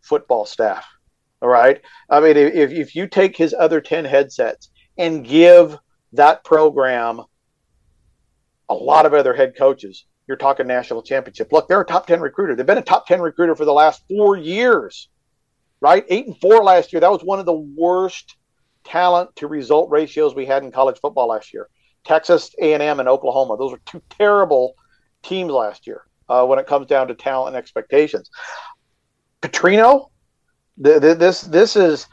[0.00, 0.86] football staff.
[1.40, 1.80] All right.
[2.08, 5.76] I mean, if if you take his other ten headsets and give
[6.12, 7.22] that program
[8.68, 11.52] a lot of other head coaches, you're talking national championship.
[11.52, 12.54] Look, they're a top 10 recruiter.
[12.54, 15.08] They've been a top 10 recruiter for the last four years,
[15.80, 16.04] right?
[16.08, 17.00] Eight and four last year.
[17.00, 18.36] That was one of the worst
[18.84, 21.68] talent to result ratios we had in college football last year.
[22.04, 23.56] Texas A&M and Oklahoma.
[23.56, 24.74] Those were two terrible
[25.22, 28.30] teams last year uh, when it comes down to talent and expectations.
[29.40, 30.10] Petrino,
[30.76, 32.06] this this is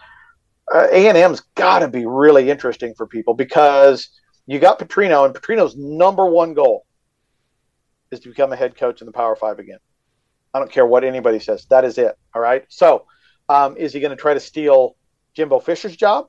[0.74, 4.09] uh, A&M's got to be really interesting for people because
[4.45, 6.86] you got Petrino and Petrino's number one goal
[8.11, 9.80] is to become a head coach in the Power Five again.
[10.53, 11.65] I don't care what anybody says.
[11.70, 12.17] That is it.
[12.34, 12.65] All right.
[12.70, 13.05] So,
[13.49, 14.95] um, is he going to try to steal
[15.36, 16.28] Jimbo Fisher's job?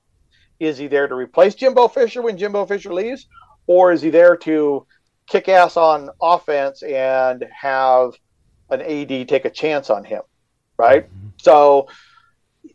[0.58, 3.26] Is he there to replace Jimbo Fisher when Jimbo Fisher leaves,
[3.66, 4.86] or is he there to
[5.26, 8.12] kick ass on offense and have
[8.68, 10.22] an AD take a chance on him?
[10.76, 11.06] Right.
[11.06, 11.28] Mm-hmm.
[11.38, 11.88] So,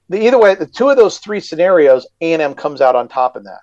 [0.09, 3.07] the, either way, the two of those three scenarios, A and M comes out on
[3.07, 3.61] top in that.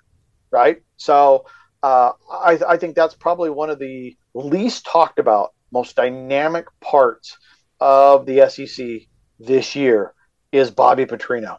[0.51, 0.81] Right.
[0.97, 1.45] So,
[1.81, 7.37] uh, I, I think that's probably one of the least talked about, most dynamic parts
[7.79, 9.07] of the SEC
[9.39, 10.13] this year
[10.51, 11.57] is Bobby Petrino.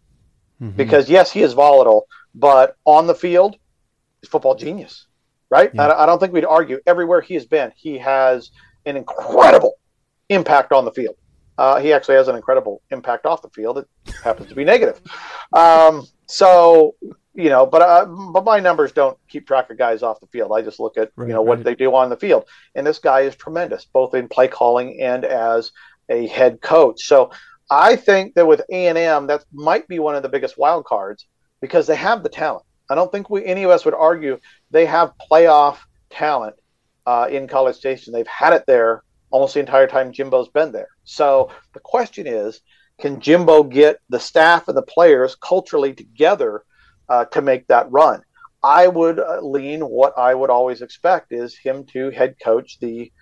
[0.62, 0.76] Mm-hmm.
[0.76, 3.56] Because yes, he is volatile, but on the field,
[4.20, 5.06] he's football genius,
[5.50, 5.70] right?
[5.74, 5.88] Yeah.
[5.88, 6.78] I, I don't think we'd argue.
[6.86, 8.50] Everywhere he has been, he has
[8.86, 9.74] an incredible
[10.28, 11.16] impact on the field.
[11.56, 13.78] Uh, he actually has an incredible impact off the field.
[13.78, 13.88] It
[14.22, 15.00] happens to be negative.
[15.52, 16.94] Um, so
[17.34, 20.52] you know, but uh, but my numbers don't keep track of guys off the field.
[20.54, 22.44] I just look at right, you know what they do on the field,
[22.74, 25.72] and this guy is tremendous, both in play calling and as
[26.08, 27.02] a head coach.
[27.02, 27.30] So
[27.70, 30.84] I think that with A and M, that might be one of the biggest wild
[30.84, 31.26] cards
[31.60, 32.64] because they have the talent.
[32.88, 34.38] I don't think we any of us would argue
[34.70, 35.78] they have playoff
[36.10, 36.54] talent
[37.06, 38.12] uh, in College Station.
[38.12, 40.88] They've had it there almost the entire time Jimbo's been there.
[41.04, 42.60] So the question is,
[43.00, 46.64] can Jimbo get the staff and the players culturally together?
[47.08, 48.22] uh, to make that run.
[48.62, 53.12] I would uh, lean what I would always expect is him to head coach the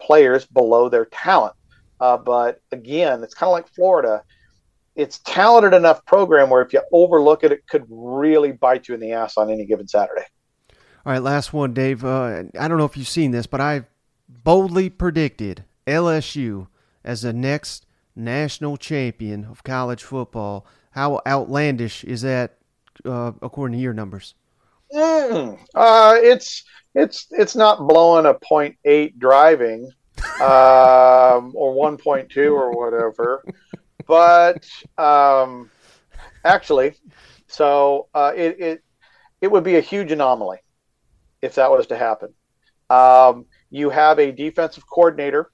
[0.00, 1.54] players below their talent.
[2.00, 4.22] Uh, but again, it's kind of like Florida.
[4.96, 9.00] It's talented enough program where if you overlook it, it could really bite you in
[9.00, 10.24] the ass on any given Saturday.
[11.06, 12.04] All right, last one, Dave.
[12.04, 13.86] Uh, I don't know if you've seen this, but I
[14.28, 16.66] boldly predicted LSU
[17.04, 17.86] as the next
[18.16, 20.66] national champion of college football.
[20.92, 22.58] How outlandish is that
[23.04, 24.34] uh, according to your numbers?
[24.92, 29.90] Mm, uh, it's it's it's not blowing a point eight driving
[30.40, 33.44] um, or one point two or whatever,
[34.06, 35.70] but um,
[36.44, 36.94] actually,
[37.46, 38.84] so uh, it, it
[39.40, 40.58] it would be a huge anomaly
[41.40, 42.34] if that was to happen.
[42.90, 45.52] Um, you have a defensive coordinator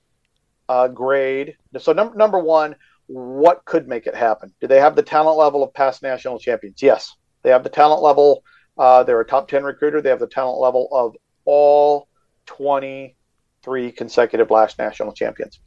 [0.69, 1.57] uh, grade.
[1.79, 4.53] So number number one, what could make it happen?
[4.61, 6.83] Do they have the talent level of past national champions?
[6.83, 7.15] Yes.
[7.43, 8.43] They have the talent level.
[8.77, 10.03] Uh, they're a top 10 recruiter.
[10.03, 11.15] They have the talent level of
[11.45, 12.09] all
[12.47, 15.61] 23 consecutive last national champions.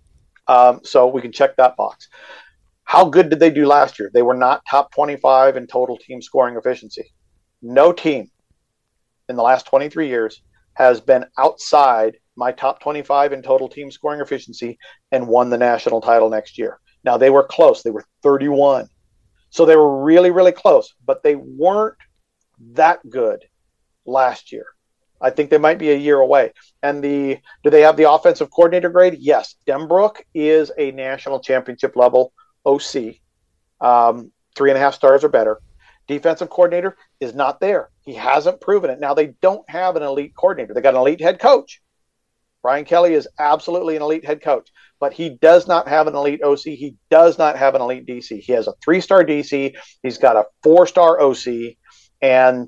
[0.47, 2.09] Um, so we can check that box.
[2.83, 4.09] How good did they do last year?
[4.13, 7.13] They were not top 25 in total team scoring efficiency.
[7.61, 8.29] No team
[9.29, 10.41] in the last 23 years
[10.73, 14.79] has been outside my top 25 in total team scoring efficiency
[15.11, 16.79] and won the national title next year.
[17.03, 17.83] Now they were close.
[17.83, 18.89] They were 31
[19.49, 21.97] so they were really, really close, but they weren't
[22.73, 23.43] that good
[24.05, 24.65] last year.
[25.21, 26.53] I think they might be a year away.
[26.81, 29.17] And the do they have the offensive coordinator grade?
[29.19, 29.55] Yes.
[29.67, 32.31] Denbrock is a national championship level
[32.65, 33.15] OC,
[33.81, 35.59] um, three and a half stars or better.
[36.07, 37.89] Defensive coordinator is not there.
[38.01, 38.99] He hasn't proven it.
[38.99, 40.73] Now they don't have an elite coordinator.
[40.73, 41.81] They got an elite head coach.
[42.61, 46.43] Brian Kelly is absolutely an elite head coach, but he does not have an elite
[46.43, 46.59] OC.
[46.59, 48.39] He does not have an elite DC.
[48.41, 49.75] He has a three star DC.
[50.03, 51.75] He's got a four star OC,
[52.21, 52.67] and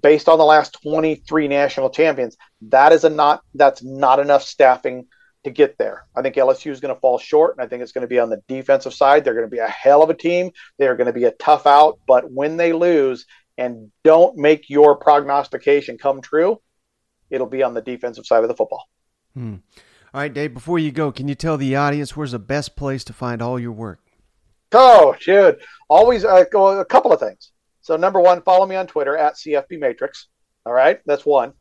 [0.00, 5.06] based on the last 23 national champions, that is a not that's not enough staffing
[5.44, 6.06] to get there.
[6.14, 8.18] I think LSU is going to fall short, and I think it's going to be
[8.18, 9.24] on the defensive side.
[9.24, 10.50] They're going to be a hell of a team.
[10.78, 13.24] They're going to be a tough out, but when they lose
[13.56, 16.60] and don't make your prognostication come true,
[17.30, 18.86] it'll be on the defensive side of the football.
[19.34, 19.56] Hmm.
[20.12, 23.04] All right, Dave, before you go, can you tell the audience where's the best place
[23.04, 24.00] to find all your work?
[24.72, 25.60] Oh, dude.
[25.88, 27.52] Always uh, a couple of things.
[27.80, 30.28] So, number one, follow me on Twitter at CFB Matrix.
[30.66, 31.52] All right, that's one.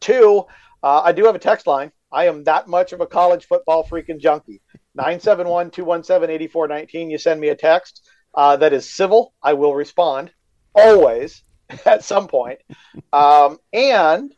[0.00, 0.44] Two,
[0.82, 1.92] uh, I do have a text line.
[2.12, 4.62] I am that much of a college football freaking junkie.
[4.94, 7.10] 971 217 8419.
[7.10, 9.34] You send me a text uh, that is civil.
[9.42, 10.30] I will respond
[10.74, 11.42] always
[11.86, 12.60] at some point.
[13.12, 14.32] Um, and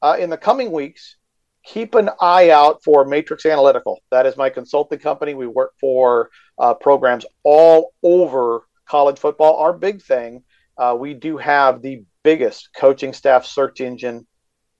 [0.00, 1.16] uh, in the coming weeks,
[1.64, 4.00] keep an eye out for Matrix Analytical.
[4.10, 5.34] That is my consulting company.
[5.34, 9.56] We work for uh, programs all over college football.
[9.56, 10.42] Our big thing,
[10.76, 14.26] uh, we do have the biggest coaching staff search engine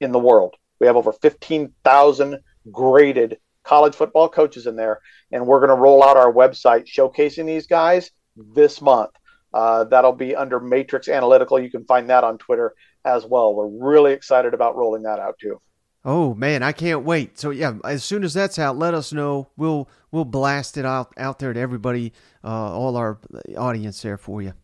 [0.00, 0.54] in the world.
[0.80, 2.38] We have over 15,000
[2.70, 7.46] graded college football coaches in there, and we're going to roll out our website showcasing
[7.46, 9.10] these guys this month.
[9.54, 11.60] Uh, that'll be under Matrix Analytical.
[11.60, 12.74] You can find that on Twitter
[13.04, 13.54] as well.
[13.54, 15.60] We're really excited about rolling that out too.
[16.04, 17.38] Oh man, I can't wait.
[17.38, 19.48] So yeah, as soon as that's out, let us know.
[19.56, 23.18] We'll we'll blast it out out there to everybody, uh, all our
[23.56, 24.54] audience there for you.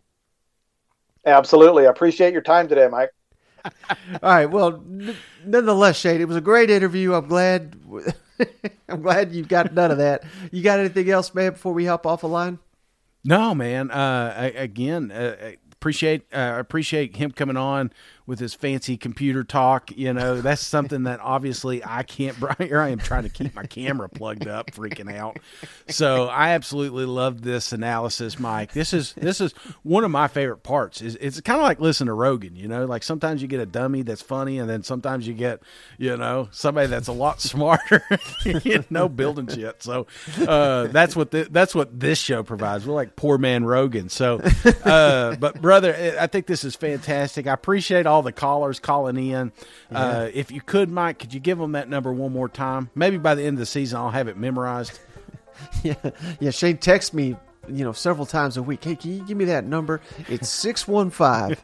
[1.24, 3.10] Absolutely, I appreciate your time today, Mike.
[3.64, 3.74] All
[4.22, 4.46] right.
[4.46, 7.12] Well, n- nonetheless, Shane, it was a great interview.
[7.12, 7.76] I'm glad.
[8.88, 10.22] I'm glad you got none of that.
[10.52, 11.52] You got anything else, man?
[11.52, 12.60] Before we hop off the line.
[13.24, 13.90] No, man.
[13.90, 17.92] Uh, I, again, uh, appreciate uh, appreciate him coming on
[18.28, 19.90] with his fancy computer talk.
[19.96, 22.36] You know, that's something that obviously I can't.
[22.58, 25.38] Here I am trying to keep my camera plugged up, freaking out.
[25.88, 28.74] So I absolutely love this analysis, Mike.
[28.74, 29.52] This is this is
[29.82, 31.00] one of my favorite parts.
[31.00, 32.54] Is it's kind of like listening to Rogan.
[32.54, 35.60] You know, like sometimes you get a dummy that's funny, and then sometimes you get
[35.96, 38.04] you know somebody that's a lot smarter.
[38.44, 39.82] you know, building shit.
[39.82, 40.06] So
[40.46, 42.86] uh, that's what the, that's what this show provides.
[42.86, 44.10] We're like poor man Rogan.
[44.10, 44.42] So,
[44.84, 47.46] uh, but brother, I think this is fantastic.
[47.46, 49.52] I appreciate all the callers calling in.
[49.90, 49.98] Yeah.
[49.98, 52.90] Uh, if you could, Mike, could you give them that number one more time?
[52.94, 54.98] Maybe by the end of the season, I'll have it memorized.
[55.82, 55.94] yeah,
[56.40, 56.50] yeah.
[56.50, 57.36] Shane texts me,
[57.68, 58.84] you know, several times a week.
[58.84, 60.00] Hey, can you give me that number?
[60.28, 61.56] It's 615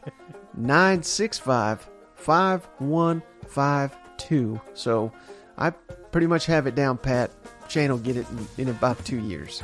[0.57, 4.61] 965 5152.
[4.73, 5.11] So
[5.57, 7.31] I pretty much have it down, Pat.
[7.67, 9.63] Shane will get it in, in about two years.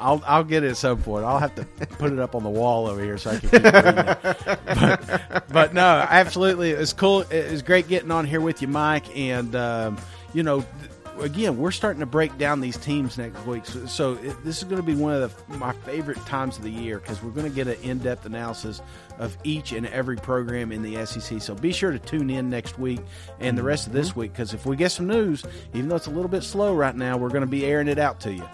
[0.00, 1.24] I'll I'll get it at some point.
[1.24, 1.64] I'll have to
[1.98, 5.24] put it up on the wall over here so I can keep it.
[5.30, 7.24] But, but no, absolutely, it's cool.
[7.30, 9.16] It's great getting on here with you, Mike.
[9.16, 9.98] And um,
[10.32, 10.64] you know,
[11.20, 13.66] again, we're starting to break down these teams next week.
[13.66, 16.64] So, so it, this is going to be one of the, my favorite times of
[16.64, 18.80] the year because we're going to get an in depth analysis
[19.18, 21.40] of each and every program in the SEC.
[21.42, 23.00] So be sure to tune in next week
[23.38, 25.44] and the rest of this week because if we get some news,
[25.74, 27.98] even though it's a little bit slow right now, we're going to be airing it
[27.98, 28.44] out to you.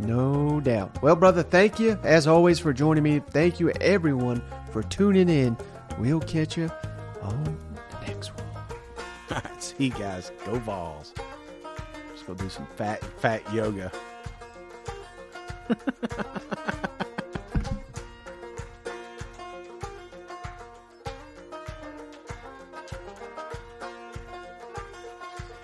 [0.00, 1.02] No doubt.
[1.02, 3.20] Well, brother, thank you as always for joining me.
[3.30, 5.56] Thank you, everyone, for tuning in.
[5.98, 6.70] We'll catch you
[7.22, 7.58] on
[8.00, 8.46] the next one.
[9.30, 10.30] All right, see you guys.
[10.44, 11.12] Go balls.
[12.08, 13.90] Let's go do some fat fat yoga.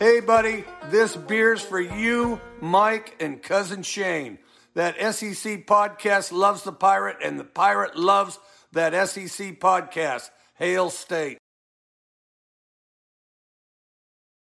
[0.05, 4.39] Hey, buddy, this beer's for you, Mike, and cousin Shane.
[4.73, 8.39] That SEC podcast loves the pirate, and the pirate loves
[8.73, 10.31] that SEC podcast.
[10.55, 11.39] Hail State.